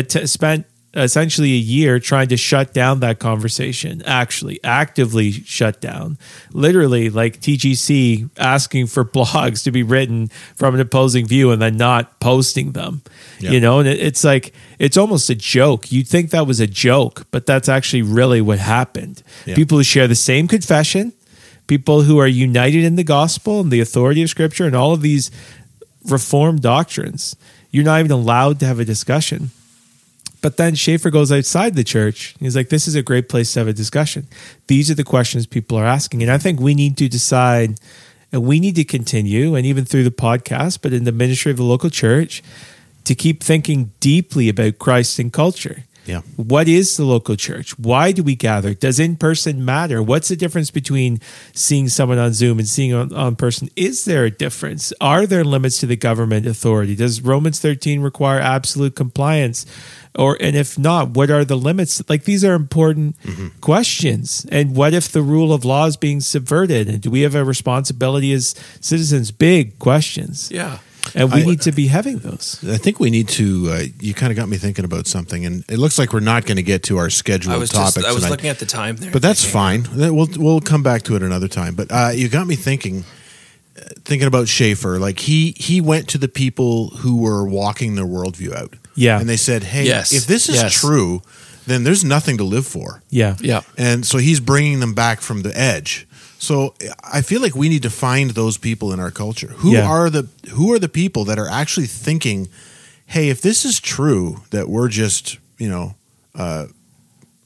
[0.00, 6.18] T- spent essentially a year trying to shut down that conversation, actually, actively shut down.
[6.52, 11.76] Literally, like TGC asking for blogs to be written from an opposing view and then
[11.76, 13.02] not posting them.
[13.40, 13.52] Yeah.
[13.52, 15.90] You know, and it, it's like, it's almost a joke.
[15.90, 19.22] You'd think that was a joke, but that's actually really what happened.
[19.46, 19.54] Yeah.
[19.54, 21.12] People who share the same confession,
[21.66, 25.00] people who are united in the gospel and the authority of scripture and all of
[25.00, 25.30] these
[26.04, 27.34] reformed doctrines.
[27.70, 29.50] You're not even allowed to have a discussion.
[30.42, 32.34] But then Schaeffer goes outside the church.
[32.40, 34.26] He's like, this is a great place to have a discussion.
[34.66, 36.20] These are the questions people are asking.
[36.22, 37.78] And I think we need to decide,
[38.32, 41.56] and we need to continue, and even through the podcast, but in the ministry of
[41.56, 42.42] the local church,
[43.04, 45.84] to keep thinking deeply about Christ and culture.
[46.04, 46.22] Yeah.
[46.36, 47.78] What is the local church?
[47.78, 48.74] Why do we gather?
[48.74, 50.02] Does in person matter?
[50.02, 51.20] What's the difference between
[51.54, 53.68] seeing someone on Zoom and seeing on, on person?
[53.76, 54.92] Is there a difference?
[55.00, 56.96] Are there limits to the government authority?
[56.96, 59.64] Does Romans 13 require absolute compliance?
[60.14, 62.02] Or and if not, what are the limits?
[62.08, 63.16] Like these are important
[63.62, 64.46] questions.
[64.50, 66.88] And what if the rule of law is being subverted?
[66.88, 69.30] And do we have a responsibility as citizens?
[69.30, 70.50] Big questions.
[70.50, 70.78] yeah.
[71.14, 72.62] and we I- need to be having those.
[72.68, 73.68] I think we need to.
[73.70, 76.44] Uh, you kind of got me thinking about something, and it looks like we're not
[76.46, 78.30] going to get to our scheduled I was topics just I was tonight.
[78.30, 79.86] looking at the time there, but that's fine.
[79.96, 81.74] We'll we'll come back to it another time.
[81.74, 83.04] But uh, you got me thinking,
[83.78, 84.98] uh, thinking about Schaeffer.
[85.00, 88.74] Like he he went to the people who were walking their worldview out.
[88.94, 89.18] Yeah.
[89.20, 90.12] and they said, "Hey, Yes.
[90.12, 90.72] if this is Yes.
[90.74, 91.22] true,
[91.66, 93.60] then there's nothing to live for." Yeah, Yeah.
[93.78, 96.06] And so he's bringing them back from the edge.
[96.38, 96.74] So
[97.04, 99.54] I feel like we need to find those people in our culture.
[99.58, 99.86] Who Yeah.
[99.86, 102.48] are the who are the people that are actually thinking,
[103.06, 105.94] "Hey, if this is true that we're just, you know,
[106.34, 106.66] uh,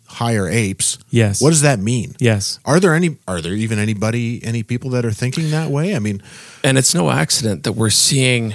[0.06, 1.40] higher apes, Yes.
[1.42, 2.59] what does that mean?" Yes.
[2.64, 5.94] Are there any are there even anybody any people that are thinking that way?
[5.94, 6.22] I mean,
[6.64, 8.54] And it's no accident that we're seeing.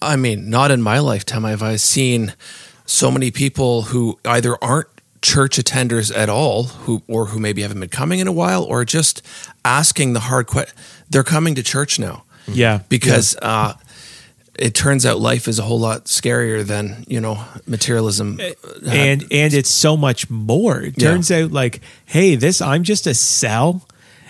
[0.00, 2.34] I mean, not in my lifetime have I seen
[2.86, 4.88] so many people who either aren't
[5.20, 8.84] church attenders at all, who or who maybe haven't been coming in a while, or
[8.84, 9.20] just
[9.64, 10.76] asking the hard question.
[11.10, 13.74] They're coming to church now Yeah, because uh,
[14.54, 18.38] it turns out life is a whole lot scarier than you know materialism.
[18.40, 20.80] uh, and and it's so much more.
[20.80, 21.10] It Yeah.
[21.10, 23.86] turns out like, hey, this I'm just a cell,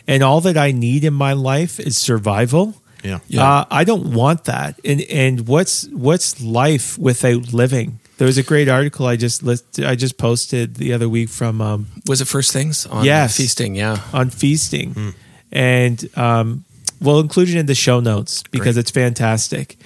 [0.06, 2.74] and all that I need in my life is survival.
[3.04, 3.18] Yeah.
[3.28, 3.42] Yeah.
[3.48, 4.78] Uh, I don't want that.
[4.84, 8.00] And and what's what's life without living?
[8.18, 11.60] There was a great article I just list, I just posted the other week from
[11.60, 13.36] um, was it first things on Yes.
[13.36, 13.76] feasting?
[13.76, 15.14] Yeah, on feasting,
[15.52, 16.64] and um,
[17.00, 19.76] we'll include it in the show notes because it's fantastic.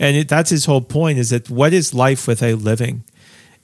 [0.00, 3.04] And it, that's his whole point: is that what is life without living?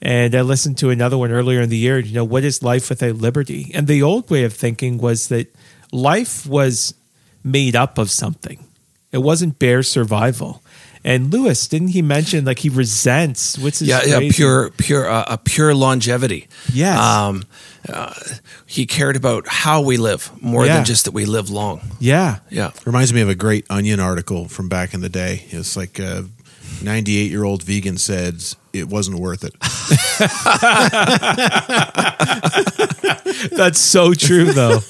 [0.01, 1.99] And I listened to another one earlier in the year.
[1.99, 3.73] You know, what is life without liberty?
[3.75, 5.47] And the old way of thinking was that
[5.90, 6.94] life was
[7.42, 8.64] made up of something.
[9.12, 10.62] It wasn't bare survival.
[11.05, 13.57] And Lewis, didn't he mention like he resents?
[13.57, 14.37] What's his yeah, yeah, phrase?
[14.37, 16.49] pure, pure, uh, a pure longevity.
[16.73, 16.99] Yes.
[16.99, 17.44] Um,
[17.88, 18.12] uh,
[18.66, 20.75] he cared about how we live more Yeah.
[20.77, 21.81] than just that we live long.
[22.01, 22.73] Yeah, Yeah.
[22.85, 25.44] Reminds me of a great Onion article from back in the day.
[25.51, 26.27] It's like a
[26.83, 28.42] 98 year old vegan said
[28.73, 29.55] it wasn't worth it.
[33.53, 34.81] That's so true, though.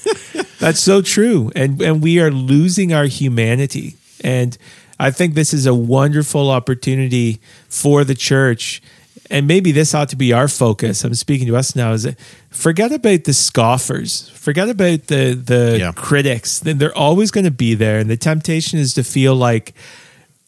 [0.59, 3.97] That's so true, and and we are losing our humanity.
[4.23, 4.57] And
[4.99, 8.83] I think this is a wonderful opportunity for the church.
[9.31, 11.05] And maybe this ought to be our focus.
[11.05, 11.93] I'm speaking to us now.
[11.93, 12.19] Is that
[12.51, 15.93] forget about the scoffers, forget about the the Yeah.
[15.93, 16.59] critics.
[16.61, 19.75] Then they're always going to be there, and the temptation is to feel like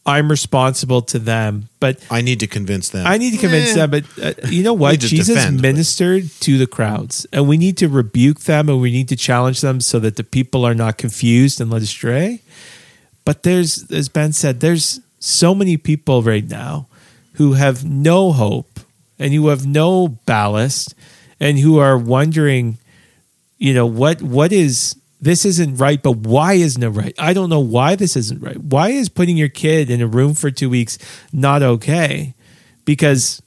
[0.06, 1.68] I'm responsible to them.
[1.78, 3.06] But I need to convince them.
[3.06, 3.74] I need to convince Eh.
[3.74, 4.98] them, but uh, you know what?
[4.98, 8.90] Jesus defend, but- ministered to the crowds, and we need to rebuke them and we
[8.90, 12.40] need to challenge them so that the people are not confused and led astray.
[13.24, 16.88] But there's, as Ben said, there's so many people right now
[17.35, 18.80] who have no hope
[19.18, 20.94] and who have no ballast
[21.38, 22.78] and who are wondering,
[23.59, 27.14] you know, what what is this isn't right, but why isn't it right?
[27.18, 28.56] I don't know why this isn't right.
[28.56, 30.98] Why is putting your kid in a room for two weeks
[31.33, 32.35] not okay?
[32.87, 33.42] Because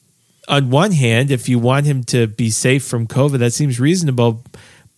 [0.48, 4.44] on one hand, if you want him to be safe from COVID, that seems reasonable.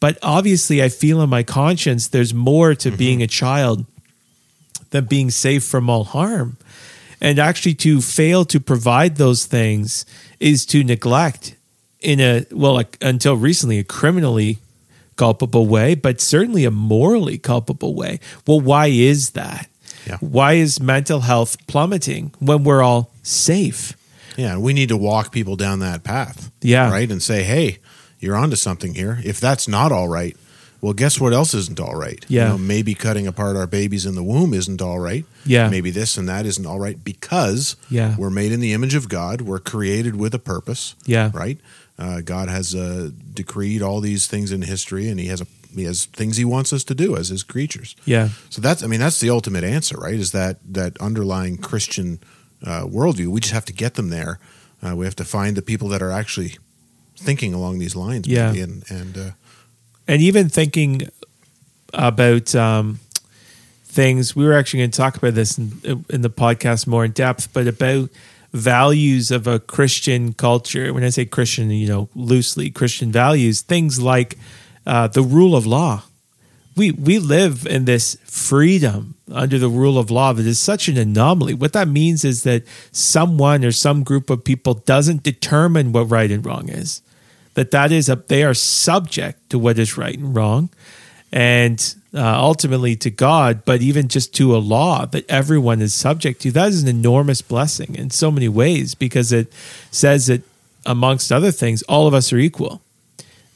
[0.01, 2.97] But obviously, I feel in my conscience there's more to mm-hmm.
[2.97, 3.85] being a child
[4.95, 6.57] than being safe from all harm.
[7.21, 10.05] And actually, to fail to provide those things
[10.39, 11.55] is to neglect
[11.99, 14.59] in a, well, like, until recently, a criminally
[15.15, 18.19] culpable way, but certainly a morally culpable way.
[18.45, 19.69] Well, why is that?
[20.05, 20.17] Yeah.
[20.19, 23.93] Why is mental health plummeting when we're all safe?
[24.37, 26.51] Yeah, we need to walk people down that path.
[26.61, 26.91] Yeah.
[26.91, 27.09] Right?
[27.09, 27.79] And say, hey,
[28.19, 29.19] you're onto something here.
[29.23, 30.35] If that's not all right,
[30.85, 32.23] well, guess what else isn't all right?
[32.27, 32.43] Yeah.
[32.43, 35.25] You know, maybe cutting apart our babies in the womb isn't all right.
[35.43, 35.67] Yeah.
[35.69, 38.15] Maybe this and that isn't all right because Yeah.
[38.19, 39.41] we're made in the image of God.
[39.41, 40.93] We're created with a purpose.
[41.07, 41.31] Yeah.
[41.33, 41.57] Right?
[41.97, 45.85] Uh, God has uh, decreed all these things in history, and He has a He
[45.85, 47.95] has things He wants us to do as His creatures.
[48.05, 48.29] Yeah.
[48.49, 50.19] So that's, I mean, that's the ultimate answer, right?
[50.19, 52.19] Is that that underlying Christian
[52.63, 53.27] uh, worldview?
[53.27, 54.37] We just have to get them there.
[54.83, 56.57] Uh, we have to find the people that are actually
[57.17, 58.27] thinking along these lines.
[58.27, 58.51] Yeah.
[58.51, 59.31] maybe, and and uh,
[60.07, 61.09] and even thinking
[61.93, 62.99] about um,
[63.83, 67.11] things we were actually going to talk about this in, in the podcast more in
[67.11, 68.09] depth but about
[68.51, 74.01] values of a christian culture when i say christian you know loosely christian values things
[74.01, 74.37] like
[74.85, 76.03] uh, the rule of law
[76.75, 80.97] we we live in this freedom under the rule of law that is such an
[80.97, 81.53] anomaly.
[81.53, 86.29] What that means is that someone or some group of people doesn't determine what right
[86.29, 87.01] and wrong is.
[87.55, 90.69] That that is a they are subject to what is right and wrong,
[91.31, 96.41] and uh, ultimately to God, but even just to a law that everyone is subject
[96.41, 96.51] to.
[96.51, 99.51] That is an enormous blessing in so many ways because it
[99.91, 100.43] says that
[100.85, 102.81] amongst other things, all of us are equal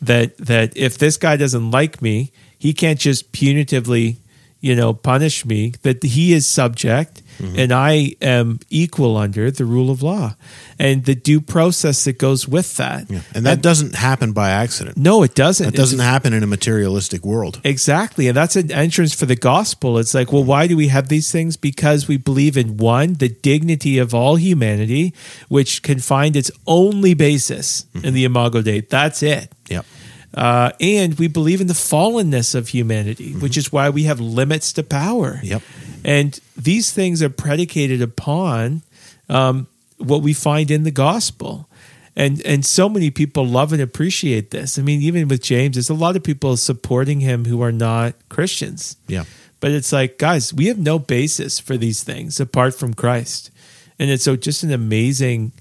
[0.01, 4.17] that that if this guy doesn't like me, he can't just punitively,
[4.60, 7.58] you know, punish me, that he is subject Mm-hmm.
[7.58, 10.36] and I am equal under the rule of law
[10.78, 13.10] and the due process that goes with that.
[13.10, 13.22] Yeah.
[13.34, 14.98] And that doesn't happen by accident.
[14.98, 15.69] No, it doesn't.
[15.69, 17.62] It doesn't happen in a materialistic world.
[17.63, 18.28] Exactly.
[18.28, 20.00] And that's an entrance for the gospel.
[20.00, 21.56] It's like, well, why do we have these things?
[21.56, 25.13] Because we believe in one, the dignity of all humanity,
[25.48, 28.82] which can find its only basis in the Imago Dei.
[28.82, 29.50] That's it.
[29.69, 29.86] Yep.
[30.33, 34.71] Uh, and we believe in the fallenness of humanity, which is why we have limits
[34.73, 35.39] to power.
[35.43, 35.61] Yep.
[36.05, 38.83] And these things are predicated upon
[39.27, 41.67] um, what we find in the gospel.
[42.15, 44.77] And and so many people love and appreciate this.
[44.77, 48.13] I mean, even with James, there's a lot of people supporting him who are not
[48.29, 48.97] Christians.
[49.07, 49.23] Yeah.
[49.61, 53.51] But it's like, guys, we have no basis for these things apart from Christ.
[53.97, 55.51] And it's so just an amazing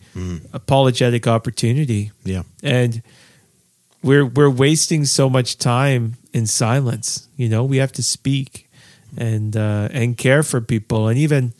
[0.52, 2.12] apologetic opportunity.
[2.24, 2.42] Yeah.
[2.62, 3.02] And
[4.02, 7.28] we're we're wasting so much time in silence.
[7.36, 8.68] You know, we have to speak
[9.16, 11.08] and uh, and care for people.
[11.08, 11.52] And even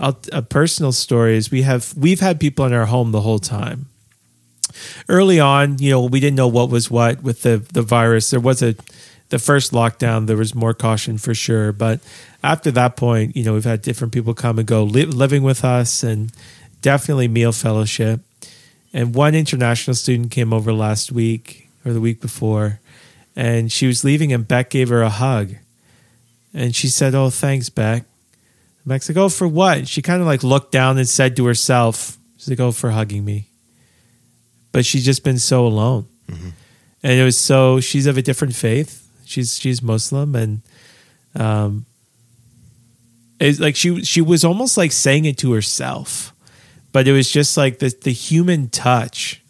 [0.00, 3.86] a personal story is we have we've had people in our home the whole time.
[5.08, 8.30] Early on, you know, we didn't know what was what with the the virus.
[8.30, 8.76] There was a
[9.28, 10.26] the first lockdown.
[10.26, 12.00] There was more caution for sure, but
[12.42, 15.64] after that point, you know, we've had different people come and go li- living with
[15.64, 16.32] us, and
[16.80, 18.20] definitely meal fellowship.
[18.92, 22.80] And one international student came over last week or the week before,
[23.36, 25.54] and she was leaving, and Beck gave her a hug.
[26.52, 28.04] And she said, Oh, thanks, Beck.
[28.84, 29.78] Beck's like, Oh, for what?
[29.78, 32.90] And she kind of like looked down and said to herself, She's like, Oh, for
[32.90, 33.48] hugging me.
[34.72, 36.06] But she's just been so alone.
[37.02, 39.08] And it was so, she's of a different faith.
[39.24, 40.34] She's, she's Muslim.
[40.34, 40.62] And,
[41.34, 41.86] um,
[43.38, 46.34] it's like she, she was almost like saying it to herself
[46.92, 49.42] but it was just like the the human touch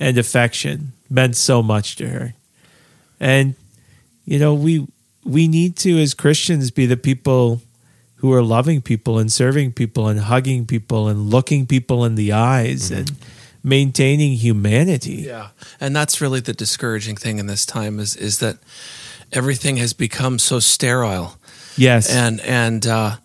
[0.00, 2.34] and affection meant so much to her.
[3.20, 3.54] And
[4.24, 4.86] you know we
[5.24, 7.60] we need to as christians be the people
[8.16, 12.32] who are loving people and serving people and hugging people and looking people in the
[12.32, 13.12] eyes and
[13.62, 15.24] maintaining humanity.
[15.26, 15.48] Yeah,
[15.80, 18.56] and that's really the discouraging thing in this time is is that
[19.32, 21.36] everything has become so sterile,
[21.76, 22.10] yes.
[22.10, 23.16] And and uh,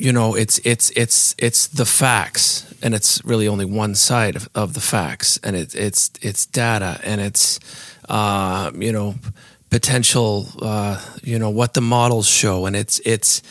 [0.00, 4.48] you know it's it's it's it's the facts, and it's really only one side of,
[4.54, 7.60] of the facts, and it, it's it's data, and it's
[8.08, 9.14] uh, you know
[9.70, 13.42] potential, uh, you know what the models show, and it's it's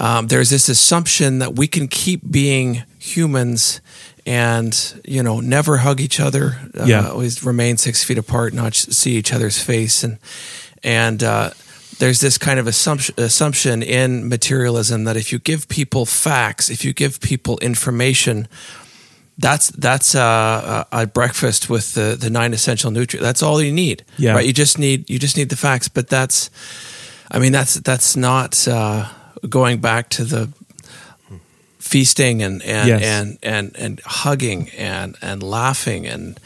[0.00, 3.80] um, there's this assumption that we can keep being humans
[4.26, 7.08] and you know never hug each other uh, Yeah.
[7.10, 10.18] always remain six feet apart not see each other's face and
[10.82, 11.50] and uh,
[11.98, 16.84] there's this kind of assumption assumption in materialism that if you give people facts if
[16.84, 18.48] you give people information
[19.38, 23.22] that's that's uh, a, a breakfast with the, the nine essential nutrients.
[23.22, 24.02] That's all you need.
[24.16, 24.32] Yeah.
[24.32, 24.46] Right.
[24.46, 25.88] You just need you just need the facts.
[25.88, 26.50] But that's,
[27.30, 29.08] I mean, that's that's not uh,
[29.46, 30.48] going back to the
[31.78, 33.02] feasting and and Yes.
[33.02, 36.40] and, and and hugging and and laughing and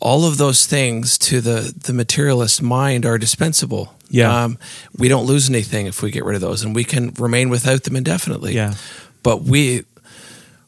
[0.00, 3.94] all of those things to the the materialist mind are dispensable.
[4.08, 4.44] Yeah.
[4.44, 4.58] Um,
[4.96, 7.82] we don't lose anything if we get rid of those, and we can remain without
[7.84, 8.54] them indefinitely.
[8.54, 8.74] Yeah.
[9.22, 9.84] But we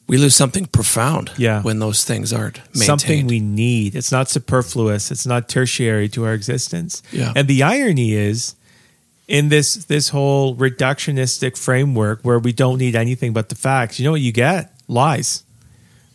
[0.08, 1.60] we lose something profound Yeah.
[1.62, 2.84] when those things aren't maintained.
[2.84, 3.94] something we need.
[3.94, 5.10] It's not superfluous.
[5.10, 7.02] It's not tertiary to our existence.
[7.12, 7.32] Yeah.
[7.36, 8.54] And the irony is,
[9.28, 14.04] in this this whole reductionistic framework where we don't need anything but the facts, you
[14.06, 14.72] know what you get?
[14.88, 15.44] Lies.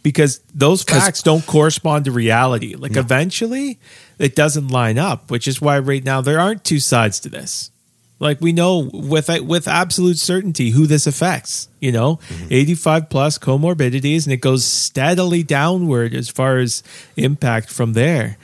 [0.03, 2.75] Because those facts don't correspond to reality.
[2.75, 3.79] Like eventually
[4.19, 7.71] it doesn't line up, which is why right now there aren't two sides to this.
[8.19, 11.67] Like we know with with absolute certainty who this affects.
[11.81, 12.47] You know, Mm-hmm.
[12.51, 16.83] eighty five plus comorbidities, and it goes steadily downward as far as
[17.17, 18.37] impact from there.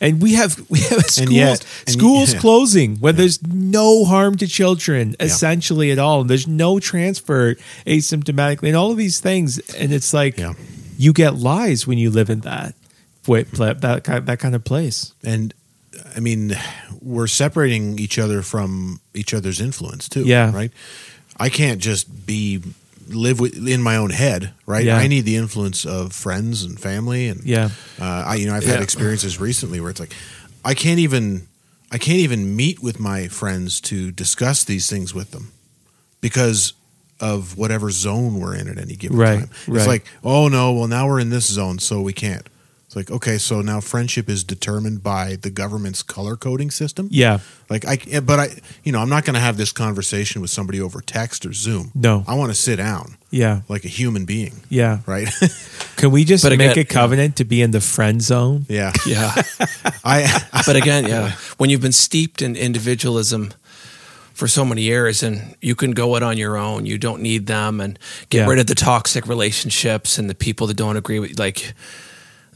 [0.00, 1.32] And we have we have schools Mm-hmm.
[1.32, 2.38] yet- schools yeah.
[2.40, 8.68] closing when there's no harm to children essentially at all, and there's no transfer asymptomatically,
[8.68, 9.58] and all of these things.
[9.74, 10.52] And it's like Yeah.
[10.96, 12.74] You get lies when you live in that
[13.26, 15.14] wait, that kind that kind of place.
[15.24, 15.54] And
[16.16, 16.56] I mean,
[17.00, 20.22] we're separating each other from each other's influence too.
[20.24, 20.52] Yeah.
[20.54, 20.70] Right.
[21.38, 22.62] I can't just be
[23.08, 24.84] live with, in my own head, right?
[24.84, 24.96] Yeah.
[24.96, 27.70] I need the influence of friends and family, and Yeah.
[28.00, 28.82] uh, I you know I've had Yeah.
[28.82, 30.14] experiences recently where it's like
[30.64, 31.46] I can't even
[31.90, 35.52] I can't even meet with my friends to discuss these things with them
[36.20, 36.72] because
[37.32, 39.50] of whatever zone we're in at any given Right, time.
[39.68, 39.78] right.
[39.78, 42.46] It's like, oh no, well now we're in this zone, so we can't.
[42.86, 47.08] It's like, okay, so now friendship is determined by the government's color coding system.
[47.10, 47.38] Yeah.
[47.70, 48.48] Like I, eh, but I,
[48.84, 51.90] you know, I'm not going to have this conversation with somebody over text or Zoom.
[51.94, 52.22] No.
[52.28, 53.62] I want to sit down Yeah.
[53.68, 54.98] like a human being, Yeah.
[55.06, 55.28] right?
[55.96, 58.66] Can we just But make again- a covenant to be in the friend zone?
[58.68, 58.92] yeah.
[59.06, 59.32] Yeah.
[60.04, 60.16] I,
[60.66, 63.54] but again, yeah, when you've been steeped in individualism
[64.34, 66.84] for so many years, and you can go it on your own.
[66.86, 68.46] You don't need them, and get Yeah.
[68.48, 71.38] rid of the toxic relationships and the people that don't agree with.
[71.38, 71.72] Like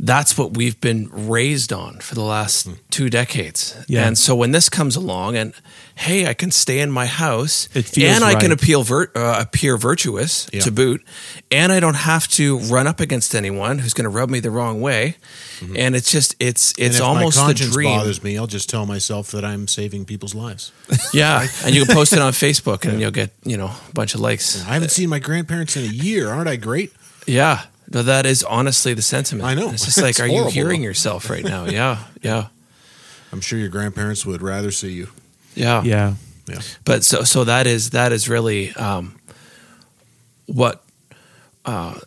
[0.01, 3.77] that's what we've been raised on for the last two decades.
[3.89, 4.07] Yeah.
[4.07, 5.53] And so when this comes along, and
[5.97, 10.49] hey, I can stay in my house, and I can appeal vir- uh, appear virtuous
[10.53, 10.61] Yeah.
[10.61, 11.05] to boot,
[11.51, 14.51] and I don't have to run up against anyone who's going to rub me the
[14.51, 15.17] wrong way.
[15.77, 17.99] And it's just it's it's almost the dream.
[17.99, 20.73] bothers me, I'll just tell myself that I'm saving people's lives.
[21.13, 24.15] Yeah, and you can post it on Facebook, and you'll get you know a bunch
[24.15, 24.65] of likes.
[24.67, 26.29] I haven't seen my grandparents in a year.
[26.29, 26.93] Aren't I great?
[27.27, 27.63] Yeah,
[27.93, 29.49] no, that is honestly the sentiment.
[29.49, 29.71] I know.
[29.71, 31.65] It's just like, It's are you hearing yourself right now?
[31.71, 32.49] Yeah, yeah,
[33.33, 35.09] I'm sure your grandparents would rather see you.
[35.55, 36.15] yeah, Yeah.
[36.49, 36.61] Yeah.
[36.85, 39.17] But so so that is that is really um,
[40.47, 40.83] what
[41.65, 41.99] uh,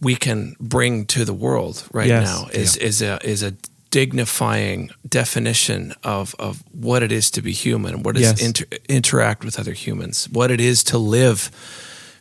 [0.00, 2.26] we can bring to the world right Yes.
[2.26, 3.54] now is is a is a
[3.90, 8.42] dignifying definition of of what it is to be human, what is Yes.
[8.42, 11.50] inter- interact with other humans, what it is to live.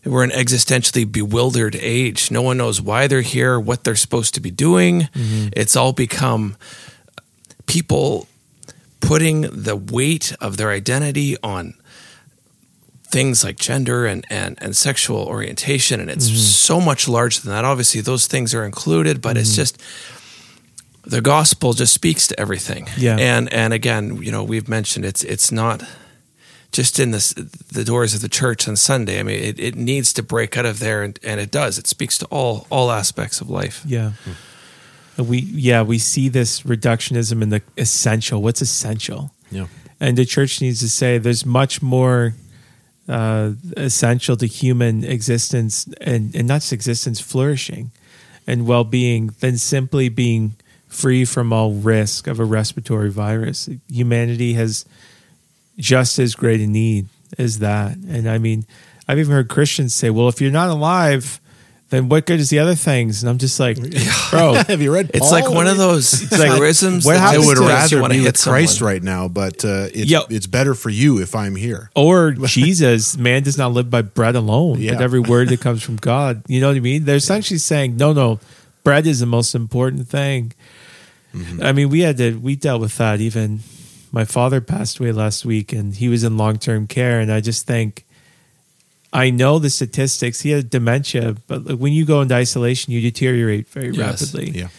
[0.08, 2.32] We're an existentially bewildered age.
[2.32, 5.02] No one knows why they're here, what they're supposed to be doing.
[5.02, 5.50] Mm-hmm.
[5.54, 6.56] It's all become
[7.66, 8.28] people
[9.00, 11.76] putting the weight of their identity on
[13.10, 16.00] things like gender and, and, and sexual orientation.
[16.00, 16.38] And it's mm-hmm.
[16.38, 17.66] so much larger than that.
[17.66, 19.62] Obviously, those things are included, but it's mm-hmm.
[19.62, 19.82] just
[21.06, 22.88] the gospel just speaks to everything.
[22.98, 23.18] Yeah.
[23.18, 25.84] And and again, you know, we've mentioned it's it's not
[26.78, 29.20] just in this, the doors of the church on Sunday.
[29.20, 31.80] I mean, it, it needs to break out of there, and, and it does.
[31.80, 33.82] It speaks to all all aspects of life.
[33.84, 34.12] Yeah.
[35.18, 38.44] And We yeah we see this reductionism in the essential.
[38.44, 39.32] What's essential?
[39.50, 39.66] Yeah.
[40.00, 42.36] And the church needs to say there's much more
[43.10, 47.90] uh, essential to human existence and, and not just existence, flourishing
[48.46, 50.54] and well being than simply being
[50.88, 53.68] free from all risk of a respiratory virus.
[53.90, 54.86] Humanity has
[55.78, 57.08] just as great a need
[57.38, 57.98] as that.
[57.98, 58.66] And I mean,
[59.08, 61.40] I've even heard Christians say, well, if you're not alive,
[61.90, 63.24] then what good is the other things?
[63.24, 63.78] And I'm just like,
[64.32, 65.12] bro, Have you read?
[65.14, 67.98] It's like one of those like, truisms what that I would to us, makes you
[67.98, 68.94] rather wanna be with Christ someone.
[68.94, 70.22] right now, but uh, it's Yo.
[70.30, 71.90] it's better for you if I'm here.
[71.96, 74.94] or Jesus, man does not live by bread alone, Yeah.
[74.96, 76.44] but every word that comes from God.
[76.48, 77.06] You know what I mean?
[77.06, 78.40] They're essentially saying, no, no,
[78.84, 80.54] bread is the most important thing.
[81.62, 83.22] I mean, we had to, we dealt with that.
[83.22, 83.60] Even
[84.18, 87.20] my father passed away last week and he was in long term care.
[87.20, 88.04] And I just think,
[89.14, 90.42] I know the statistics.
[90.42, 94.34] He had dementia, but when you go into isolation, you deteriorate very Yes.
[94.34, 94.60] rapidly.
[94.60, 94.70] Yeah.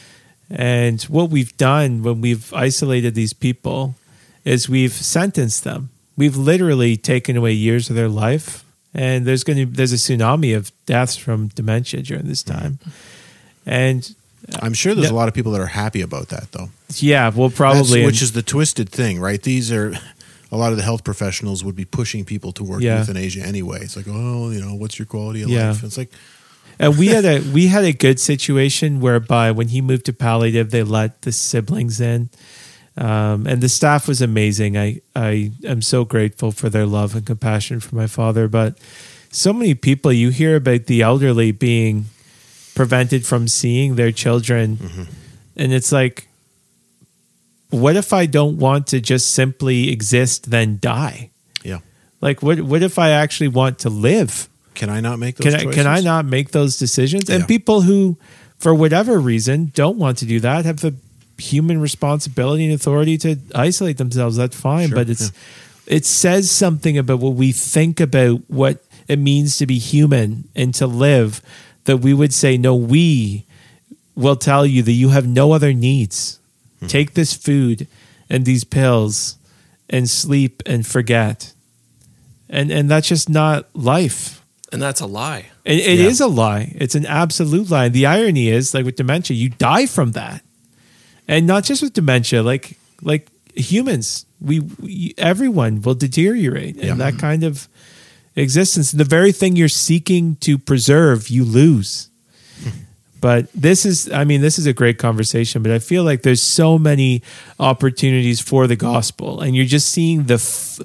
[0.50, 3.94] And what we've done when we've isolated these people
[4.44, 5.90] is we've sentenced them.
[6.16, 10.56] We've literally taken away years of their life, and there's going to there's a tsunami
[10.56, 12.58] of deaths from dementia during this mm-hmm.
[12.58, 12.78] time.
[13.66, 14.14] And
[14.62, 15.12] I'm sure there's Yeah.
[15.12, 16.70] a lot of people that are happy about that, though.
[16.96, 19.42] yeah, well, That's- probably which is the twisted thing, right?
[19.42, 19.98] These are
[20.50, 23.00] a lot of the health professionals would be pushing people toward Yeah.
[23.00, 23.80] euthanasia anyway.
[23.82, 25.68] It's like, oh, you know, what's your quality of Yeah.
[25.70, 25.84] life?
[25.84, 26.10] It's like,
[26.78, 30.70] and we had a we had a good situation whereby when he moved to palliative,
[30.70, 32.30] they let the siblings in,
[32.96, 34.78] um, and the staff was amazing.
[34.78, 38.48] I I am so grateful for their love and compassion for my father.
[38.48, 38.78] But
[39.30, 42.06] so many people you hear about the elderly being
[42.78, 45.02] prevented from seeing their children, mm-hmm.
[45.56, 46.28] and it's like,
[47.70, 51.30] what if I don't want to just simply exist then die?
[51.62, 51.80] yeah.
[52.20, 54.48] Like what what if I actually want to live?
[54.74, 57.28] Can I not make those can I, can I not make those decisions?
[57.28, 57.46] And Yeah.
[57.46, 58.16] people who,
[58.58, 60.94] for whatever reason, don't want to do that have the
[61.36, 64.36] human responsibility and authority to isolate themselves.
[64.36, 65.30] That's fine, Sure, but it's
[65.86, 70.74] it says something about what we think about what it means to be human and
[70.74, 71.40] to live.
[71.88, 73.44] That we would say, no, we
[74.14, 76.38] will tell you that you have no other needs.
[76.80, 76.86] Hmm.
[76.86, 77.86] Take this food
[78.28, 79.38] and these pills
[79.88, 81.54] and sleep and forget.
[82.50, 84.44] And and that's just not life.
[84.72, 85.46] And that's a lie.
[85.64, 86.08] It, it Yeah.
[86.12, 86.74] is a lie.
[86.76, 87.88] It's an absolute lie.
[87.88, 90.42] The irony is, like with dementia, you die from that,
[91.26, 92.42] and not just with dementia.
[92.42, 96.92] Like like humans, we, we everyone will deteriorate, Yeah.
[96.92, 97.66] and that kind of
[98.38, 102.08] existence, the very thing you're seeking to preserve, you lose.
[103.20, 106.40] But this is, I mean, this is a great conversation, but I feel like there's
[106.40, 107.22] so many
[107.58, 110.78] opportunities for the gospel, and you're just seeing the f-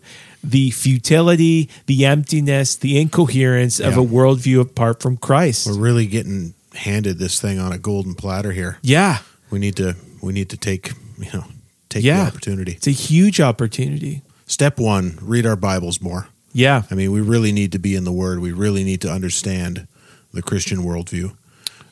[0.43, 5.67] the futility, the emptiness, the incoherence of a worldview apart from Christ.
[5.67, 8.79] We're really getting handed this thing on a golden platter here.
[8.81, 9.19] yeah,
[9.51, 11.45] We need to we need to take you know
[11.89, 12.23] take Yeah.
[12.23, 12.71] the opportunity.
[12.71, 14.23] it's a huge opportunity.
[14.47, 16.29] Step one: read our Bibles more.
[16.53, 18.39] Yeah, I mean, we really need to be in the Word.
[18.39, 19.87] We really need to understand
[20.33, 21.35] the Christian worldview.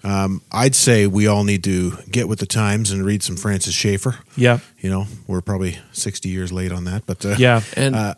[0.04, 3.74] Um, I'd say we all need to get with the times and read some Francis
[3.76, 4.16] Schaeffer.
[4.36, 7.62] yeah, You know, we're probably sixty years late on that, but uh, yeah.
[7.76, 8.14] And Uh,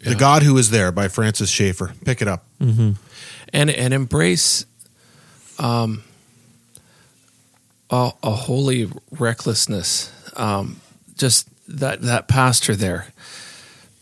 [0.00, 1.92] The God Who Is There by Francis Schaeffer.
[2.04, 2.44] Pick it up.
[2.60, 2.96] and
[3.70, 4.64] and embrace
[5.58, 6.02] um,
[7.90, 10.10] a, a holy recklessness.
[10.36, 10.80] Um,
[11.16, 13.08] just that that pastor there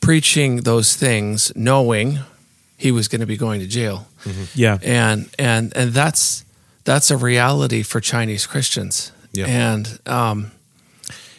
[0.06, 2.20] preaching those things, knowing
[2.78, 4.06] he was going to be going to jail,
[4.54, 4.78] Yeah.
[4.82, 6.44] and and and that's
[6.84, 9.46] that's a reality for Chinese Christians, Yeah.
[9.48, 10.50] and um,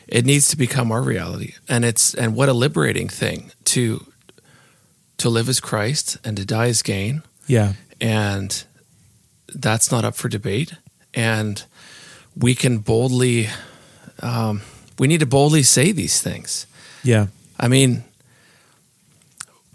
[0.08, 1.54] it needs to become our reality.
[1.70, 4.06] And it's and what a liberating thing to
[5.18, 7.74] to live as Christ and to die as gain Yeah.
[8.02, 8.66] and
[9.56, 10.74] that's not up for debate.
[11.14, 11.64] And
[12.36, 13.48] we can boldly,
[14.22, 14.62] um,
[15.00, 16.68] we need to boldly say these things.
[17.04, 17.28] Yeah.
[17.60, 18.04] I mean,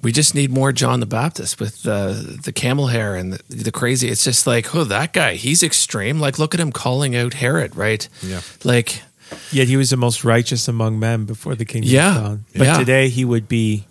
[0.03, 3.73] we just need more John the Baptist with the the camel hair and the, the
[3.73, 4.09] crazy.
[4.09, 6.19] It's just like, oh, that guy, he's extreme.
[6.21, 8.09] Like, look at him calling out Herod, right?
[8.23, 8.41] Yeah.
[8.65, 9.03] Like,
[9.51, 12.17] Yet he was the most righteous among men before the kingdom Yeah.
[12.17, 12.45] of God.
[12.55, 12.79] But Yeah.
[12.79, 13.87] today he would be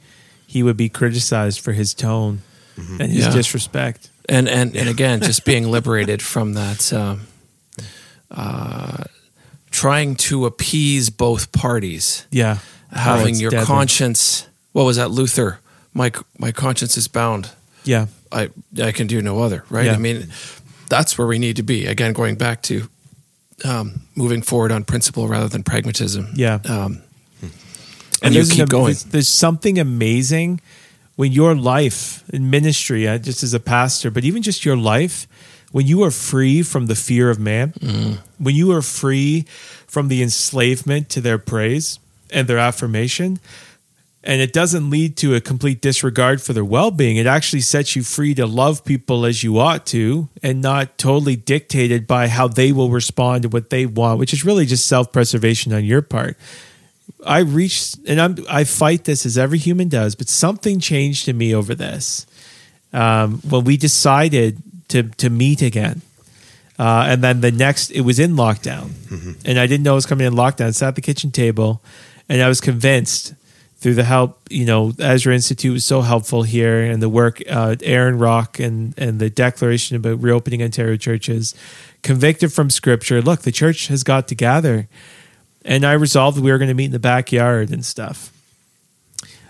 [0.45, 2.41] he would be criticized for his tone
[2.77, 3.31] and his Yeah.
[3.33, 4.09] disrespect.
[4.29, 7.21] and and and again, just being liberated from that, um,
[8.29, 9.03] uh,
[9.71, 12.25] trying to appease both parties.
[12.31, 12.57] Yeah.
[12.93, 13.65] Oh, having it's your deadly.
[13.65, 14.47] conscience.
[14.73, 15.59] What was that, Luther?
[15.93, 17.51] My my conscience is bound.
[17.83, 18.07] Yeah.
[18.31, 18.49] I
[18.81, 19.63] I can do no other.
[19.69, 19.85] Right.
[19.87, 19.93] Yeah.
[19.93, 20.27] I mean,
[20.89, 21.85] that's where we need to be.
[21.85, 22.87] Again, going back to
[23.65, 26.27] um, moving forward on principle rather than pragmatism.
[26.35, 26.59] Yeah.
[26.65, 27.01] Um,
[28.23, 28.85] and you there's keep an- going.
[28.85, 30.61] There's, there's something amazing
[31.15, 35.27] when your life in ministry, uh, just as a pastor, but even just your life,
[35.71, 38.17] when you are free from the fear of man, Mm.
[38.37, 39.45] when you are free
[39.87, 41.99] from the enslavement to their praise
[42.31, 43.39] and their affirmation,
[44.23, 47.17] and it doesn't lead to a complete disregard for their well-being.
[47.17, 51.35] It actually sets you free to love people as you ought to and not totally
[51.35, 55.73] dictated by how they will respond to what they want which is really just self-preservation
[55.73, 56.37] on your part.
[57.25, 61.37] I reached and i'm i fight this as every human does but something changed in
[61.37, 62.25] me over this
[62.93, 66.01] um, when we decided to to meet again.
[66.79, 68.91] Uh, and then the next it was in lockdown.
[69.45, 70.67] And i didn't know it was coming in lockdown.
[70.67, 71.81] I sat at the kitchen table
[72.29, 73.33] and i was convinced
[73.81, 77.75] through the help you know ezra institute was so helpful here and the work uh,
[77.83, 81.53] aaron rock and and the declaration about reopening ontario churches
[82.03, 84.87] convicted from scripture look the church has got to gather
[85.65, 88.31] and i resolved we were going to meet in the backyard and stuff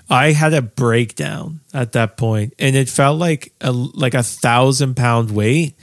[0.09, 4.95] I had a breakdown at that point, and it felt like a like a thousand
[4.95, 5.73] pound weight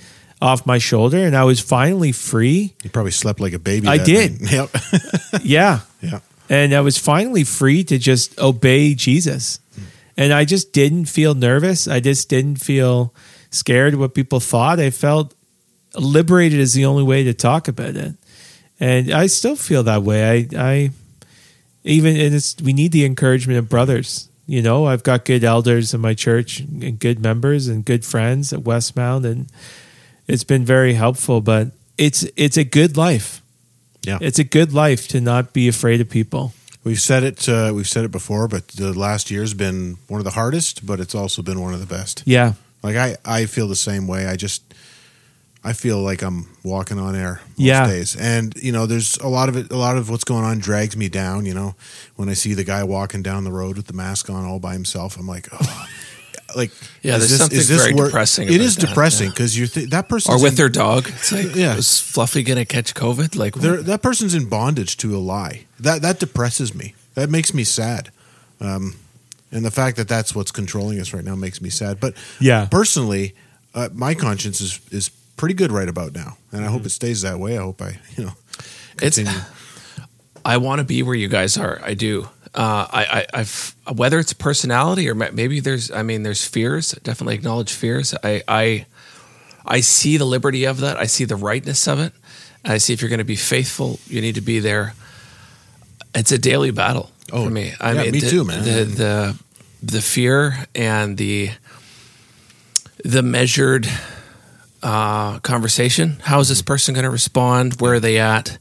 [0.43, 2.75] off my shoulder, and I was finally free.
[2.83, 3.89] You probably slept like a baby.
[3.89, 4.43] I did.
[4.43, 4.53] night.
[4.53, 4.71] Yep.
[5.43, 6.21] Yeah, yeah.
[6.49, 9.61] And I was finally free to just obey Jesus,
[10.17, 11.87] and I just didn't feel nervous.
[11.89, 13.15] I just didn't feel
[13.51, 14.81] scared what people thought.
[14.81, 15.35] I felt
[15.95, 18.15] liberated is the only way to talk about it,
[18.81, 20.25] and I still feel that way.
[20.25, 20.91] I I
[21.85, 24.29] even and it's we need the encouragement of brothers.
[24.47, 28.53] You know, I've got good elders in my church and good members and good friends
[28.53, 29.47] at Westmount, and
[30.27, 31.43] it's been very helpful.
[31.43, 31.69] But
[31.99, 33.43] it's it's a good life.
[34.09, 34.19] Yeah.
[34.21, 36.53] It's a good life to not be afraid of people.
[36.85, 37.49] We've said it.
[37.49, 41.01] Uh, we've said it before, but the last year's been one of the hardest, but
[41.01, 42.23] it's also been one of the best.
[42.25, 44.27] Yeah, Like I, I feel the same way.
[44.27, 44.63] I just,
[45.65, 47.87] I feel like I'm walking on air most Yeah.
[47.87, 49.71] days, and you know, there's a lot of it.
[49.73, 51.45] A lot of what's going on drags me down.
[51.47, 51.75] You know,
[52.17, 54.73] when I see the guy walking down the road with the mask on all by
[54.73, 55.87] himself, I'm like, oh,
[56.57, 56.71] like,
[57.03, 59.33] Yeah, is there's something very depressing It about is that, depressing yeah.
[59.33, 61.09] because you're th- that person or with their dog.
[61.09, 61.77] It's like, Yeah.
[61.77, 63.37] is Fluffy going to catch COVID?
[63.37, 65.65] Like, that person's in bondage to a lie.
[65.81, 66.95] That that depresses me.
[67.15, 68.11] That makes me sad.
[68.61, 68.97] Um,
[69.53, 72.01] and the fact that that's what's controlling us right now makes me sad.
[72.01, 72.67] But Yeah.
[72.67, 73.35] personally,
[73.75, 76.73] uh, my conscience is is pretty good right about now, and I Mm-hmm.
[76.75, 77.57] hope it stays that way.
[77.59, 78.33] I hope I you know
[79.01, 79.19] It's-
[80.45, 81.81] I want to be where you guys are.
[81.85, 82.29] I do.
[82.55, 85.91] Uh, I, I, I've whether it's personality or maybe there's.
[85.91, 86.93] I mean, there's fears.
[87.03, 88.15] Definitely acknowledge fears.
[88.25, 88.87] I, I,
[89.67, 90.97] I see the liberty of that.
[90.97, 92.13] I see the rightness of it.
[92.65, 94.95] I see if you're going to be faithful, you need to be there.
[96.15, 97.73] It's a daily battle Oh, for me.
[97.81, 98.65] I yeah, mean, me the, too, man.
[98.65, 99.39] The the
[99.83, 101.51] the fear and the
[103.05, 103.89] the measured
[104.83, 106.19] uh, conversation.
[106.23, 107.81] How is this person going to respond?
[107.81, 108.59] Where are they at?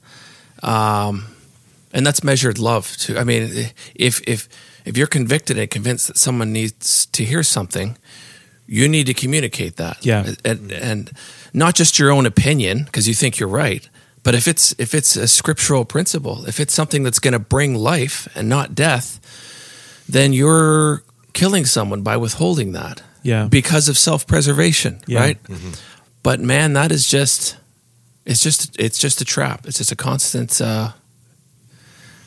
[0.61, 1.25] Um,
[1.93, 3.17] and that's measured love too.
[3.17, 4.49] I mean, if if
[4.85, 7.97] if you're convicted and convinced that someone needs to hear something,
[8.67, 10.05] you need to communicate that.
[10.05, 10.33] Yeah.
[10.45, 11.11] and, and
[11.53, 13.89] not just your own opinion because you think you're right,
[14.23, 17.75] but if it's if it's a scriptural principle, if it's something that's going to bring
[17.75, 19.19] life and not death,
[20.09, 23.01] then you're killing someone by withholding that.
[23.23, 23.47] Yeah.
[23.49, 25.19] because of self-preservation, Yeah.
[25.19, 25.38] right?
[26.23, 27.57] But man, that is just
[28.25, 29.65] it's just it's just a trap.
[29.67, 30.91] It's just a constant uh,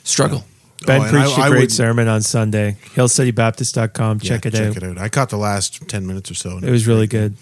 [0.05, 0.45] struggle.
[0.87, 2.77] Ben Oh, preached I- a I great would- sermon on Sunday.
[2.95, 4.21] HillCityBaptist.com.
[4.21, 4.83] Check Yeah, it check out.
[4.83, 4.99] it out.
[4.99, 6.57] I caught the last ten minutes or so.
[6.57, 7.37] and It was really good.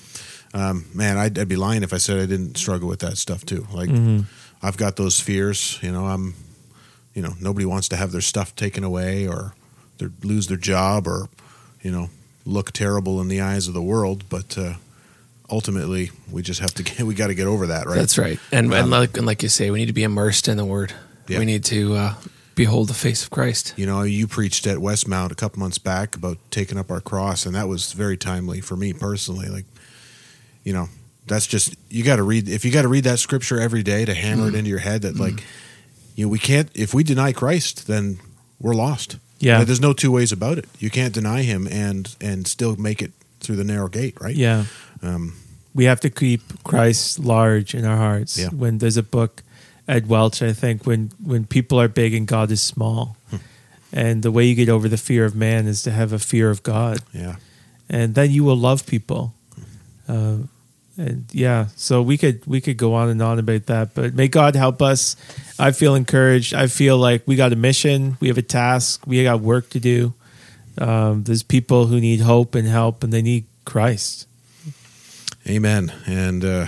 [0.54, 3.44] Um, man, I'd, I'd be lying if I said I didn't struggle with that stuff
[3.44, 3.66] too.
[3.72, 4.20] Like, Mm-hmm.
[4.60, 5.78] I've got those fears.
[5.82, 6.34] You know, I'm,
[7.14, 9.54] you know, nobody wants to have their stuff taken away or
[9.98, 11.28] their, lose their job or,
[11.82, 12.10] you know,
[12.44, 14.24] look terrible in the eyes of the world.
[14.28, 14.74] But uh,
[15.50, 17.94] ultimately, we just have to get, we got to get over that, right?
[17.96, 18.40] That's right.
[18.50, 20.64] And, Um, and like and like you say, we need to be immersed in the
[20.64, 20.92] Word.
[21.28, 21.38] Yeah.
[21.38, 22.14] We need to uh,
[22.58, 23.72] behold the face of Christ.
[23.76, 27.46] You know, you preached at Westmount a couple months back about taking up our cross,
[27.46, 29.48] and that was very timely for me personally.
[29.48, 29.64] Like,
[30.64, 30.88] you know,
[31.26, 32.48] that's just you got to read.
[32.48, 35.02] If you got to read that scripture every day to hammer it into your head,
[35.02, 35.44] that like,
[36.16, 36.68] you know, we can't.
[36.74, 38.18] If we deny Christ, then
[38.60, 39.18] we're lost.
[39.38, 39.58] Yeah.
[39.58, 40.66] Like, there's no two ways about it.
[40.80, 44.34] You can't deny Him and and still make it through the narrow gate, right?
[44.34, 44.64] Yeah.
[45.00, 45.36] Um,
[45.74, 48.36] we have to keep Christ large in our hearts.
[48.36, 48.48] Yeah.
[48.48, 49.44] When there's a book,
[49.88, 53.36] Ed Welch, I think, when when people are big and God is small, Hmm.
[53.92, 56.50] and the way you get over the fear of man is to have a fear
[56.50, 57.36] of God, yeah.
[57.88, 59.32] and then you will love people.
[60.08, 60.36] Uh,
[60.96, 64.28] and yeah, so we could we could go on and on about that, but may
[64.28, 65.16] God help us.
[65.58, 66.52] I feel encouraged.
[66.54, 69.80] I feel like we got a mission, we have a task, we got work to
[69.80, 70.12] do.
[70.76, 74.26] Um, there's people who need hope and help, and they need Christ.
[75.46, 75.92] Amen.
[76.06, 76.66] And uh,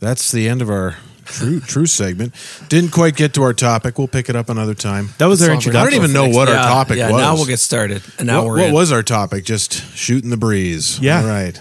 [0.00, 2.34] that's the end of our true true segment.
[2.68, 3.98] Didn't quite get to our topic.
[3.98, 5.08] We'll pick it up another time.
[5.18, 5.86] That was our Song introduction.
[5.86, 7.20] I don't even know what our topic yeah, was.
[7.20, 8.02] Now we'll get started.
[8.18, 8.74] And now what we're what in.
[8.74, 9.44] was our topic?
[9.44, 10.98] Just shooting the breeze.
[11.00, 11.20] Yeah.
[11.20, 11.60] All right.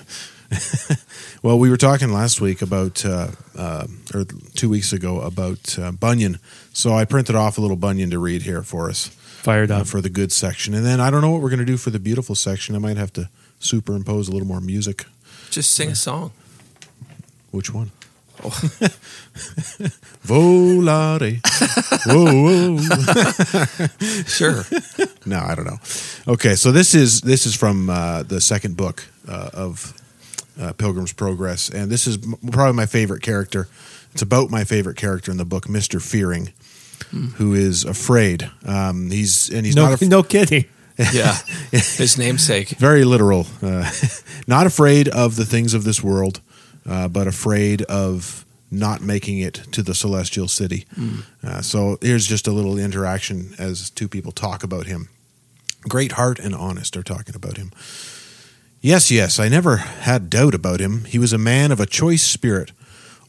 [1.43, 5.91] well, we were talking last week about, uh, uh, or two weeks ago about uh,
[5.91, 6.39] Bunyan.
[6.73, 9.87] So I printed off a little Bunyan to read here for us Fired uh, up.
[9.87, 10.73] for the good section.
[10.73, 12.75] And then I don't know what we're going to do for the beautiful section.
[12.75, 13.29] I might have to
[13.59, 15.05] superimpose a little more music.
[15.49, 16.31] Just sing a song.
[17.51, 17.91] Which one?
[20.25, 21.39] Volare.
[22.05, 22.77] whoa, whoa.
[24.27, 24.63] Sure.
[25.25, 25.77] No, I don't know.
[26.27, 29.93] Okay, so this is this is from uh, the second book uh, of
[30.59, 33.67] uh, Pilgrim's Progress, and this is m- probably my favorite character.
[34.13, 36.49] It's about my favorite character in the book, Mister Fearing,
[37.35, 38.49] who is afraid.
[38.65, 40.65] Um, he's and he's no, not af- no kidding.
[41.13, 41.37] Yeah.
[41.71, 42.71] His namesake.
[42.77, 43.47] very literal.
[43.61, 43.89] Uh,
[44.47, 46.41] not afraid of the things of this world,
[46.89, 50.85] uh, but afraid of not making it to the celestial city.
[51.43, 55.09] Uh, so here's just a little interaction as two people talk about him.
[55.87, 57.71] Great heart and honest are talking about him.
[58.81, 61.05] Yes, yes, I never had doubt about him.
[61.05, 62.71] He was a man of a choice spirit.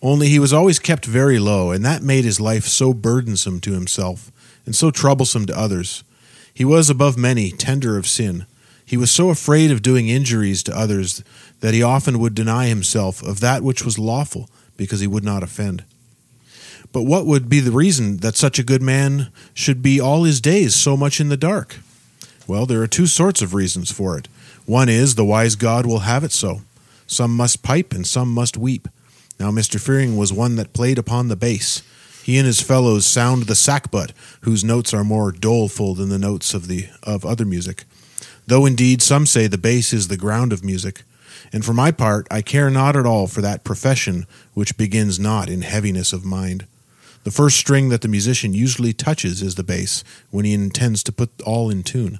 [0.03, 3.73] Only he was always kept very low, and that made his life so burdensome to
[3.73, 4.31] himself
[4.65, 6.05] and so troublesome to others.
[6.55, 8.47] He was above many tender of sin.
[8.91, 11.23] He was so afraid of doing injuries to others
[11.61, 15.45] that he often would deny himself of that which was lawful because he would not
[15.45, 15.85] offend.
[16.91, 20.41] But what would be the reason that such a good man should be all his
[20.41, 21.77] days so much in the dark?
[22.49, 24.27] Well, there are two sorts of reasons for it.
[24.67, 26.63] One is the wise God will have it so.
[27.07, 28.89] Some must pipe and some must weep.
[29.39, 29.81] Now, Mr.
[29.81, 31.85] Fearing was one that played upon the bass.
[32.25, 34.11] He and his fellows sound the sackbut,
[34.41, 37.85] whose notes are more doleful than the notes of the of other music.
[38.47, 41.03] Though indeed some say the bass is the ground of music,
[41.53, 45.49] and for my part I care not at all for that profession which begins not
[45.49, 46.67] in heaviness of mind.
[47.25, 51.13] The first string that the musician usually touches is the bass when he intends to
[51.13, 52.19] put all in tune.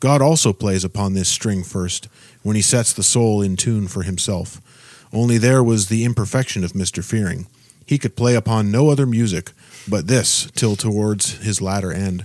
[0.00, 2.08] God also plays upon this string first
[2.42, 4.60] when he sets the soul in tune for himself.
[5.12, 7.04] Only there was the imperfection of Mr.
[7.04, 7.46] Fearing.
[7.84, 9.52] He could play upon no other music
[9.88, 12.24] but this till towards his latter end.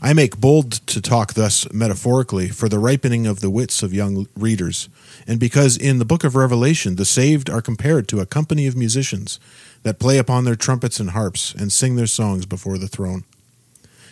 [0.00, 4.28] I make bold to talk thus metaphorically for the ripening of the wits of young
[4.36, 4.88] readers,
[5.26, 8.76] and because in the book of Revelation the saved are compared to a company of
[8.76, 9.40] musicians
[9.82, 13.24] that play upon their trumpets and harps and sing their songs before the throne.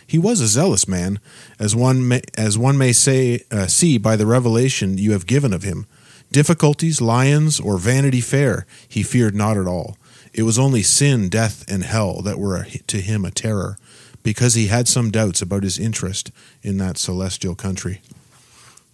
[0.05, 1.19] He was a zealous man,
[1.57, 5.53] as one may, as one may say uh, see by the revelation you have given
[5.53, 5.85] of him.
[6.31, 9.97] Difficulties, lions, or vanity fair, he feared not at all.
[10.33, 13.77] It was only sin, death, and hell that were to him a terror,
[14.27, 18.01] because he had some doubts about his interest in that celestial country.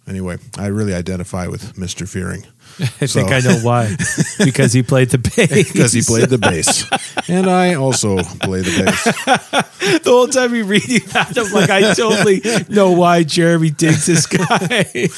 [0.06, 2.44] Anyway, I really identify with Mister Fearing
[3.00, 3.96] I So- think I know why.
[4.44, 5.72] because he played the bass.
[5.72, 6.84] because he played the bass,
[7.28, 9.04] and I also play the bass.
[10.02, 14.26] the whole time you're reading that, I'm like, I totally know why Jeremy digs this
[14.26, 15.08] guy.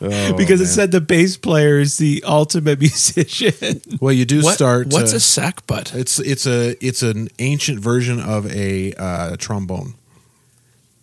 [0.00, 3.80] Oh, because it said the bass player is the ultimate musician.
[4.00, 4.88] Well, you do What, start.
[4.88, 5.94] what's uh, a sackbut?
[5.94, 9.94] It's it's a it's an ancient version of a uh, trombone.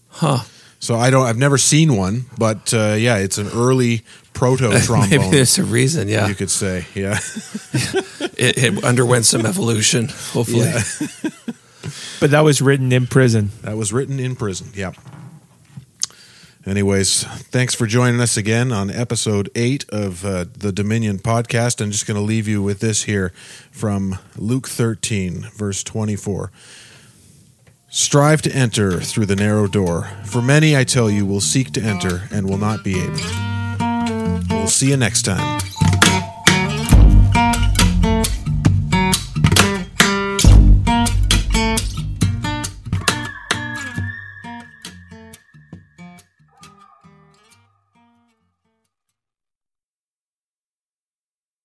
[0.10, 0.40] Huh.
[0.80, 1.26] So I don't.
[1.26, 4.02] I've never seen one, but uh, yeah, it's an early
[4.34, 5.32] proto Maybe trombone.
[5.32, 6.08] there's a reason.
[6.08, 6.28] Yeah.
[6.28, 7.20] You could say, yeah.
[8.42, 10.68] It, it underwent some evolution, hopefully.
[10.68, 10.82] Yeah.
[12.22, 13.52] But that was written in prison.
[13.64, 14.72] That was written in prison.
[14.76, 14.92] Yeah.
[16.66, 21.82] Anyways, thanks for joining us again on episode eight of uh, the Dominion podcast.
[21.82, 23.32] I'm just going to leave you with this here
[23.72, 26.52] from Luke 13, verse 24.
[27.92, 31.82] Strive to enter through the narrow door, for many, I tell you, will seek to
[31.82, 33.18] enter and will not be able.
[34.56, 35.60] We'll see you next time.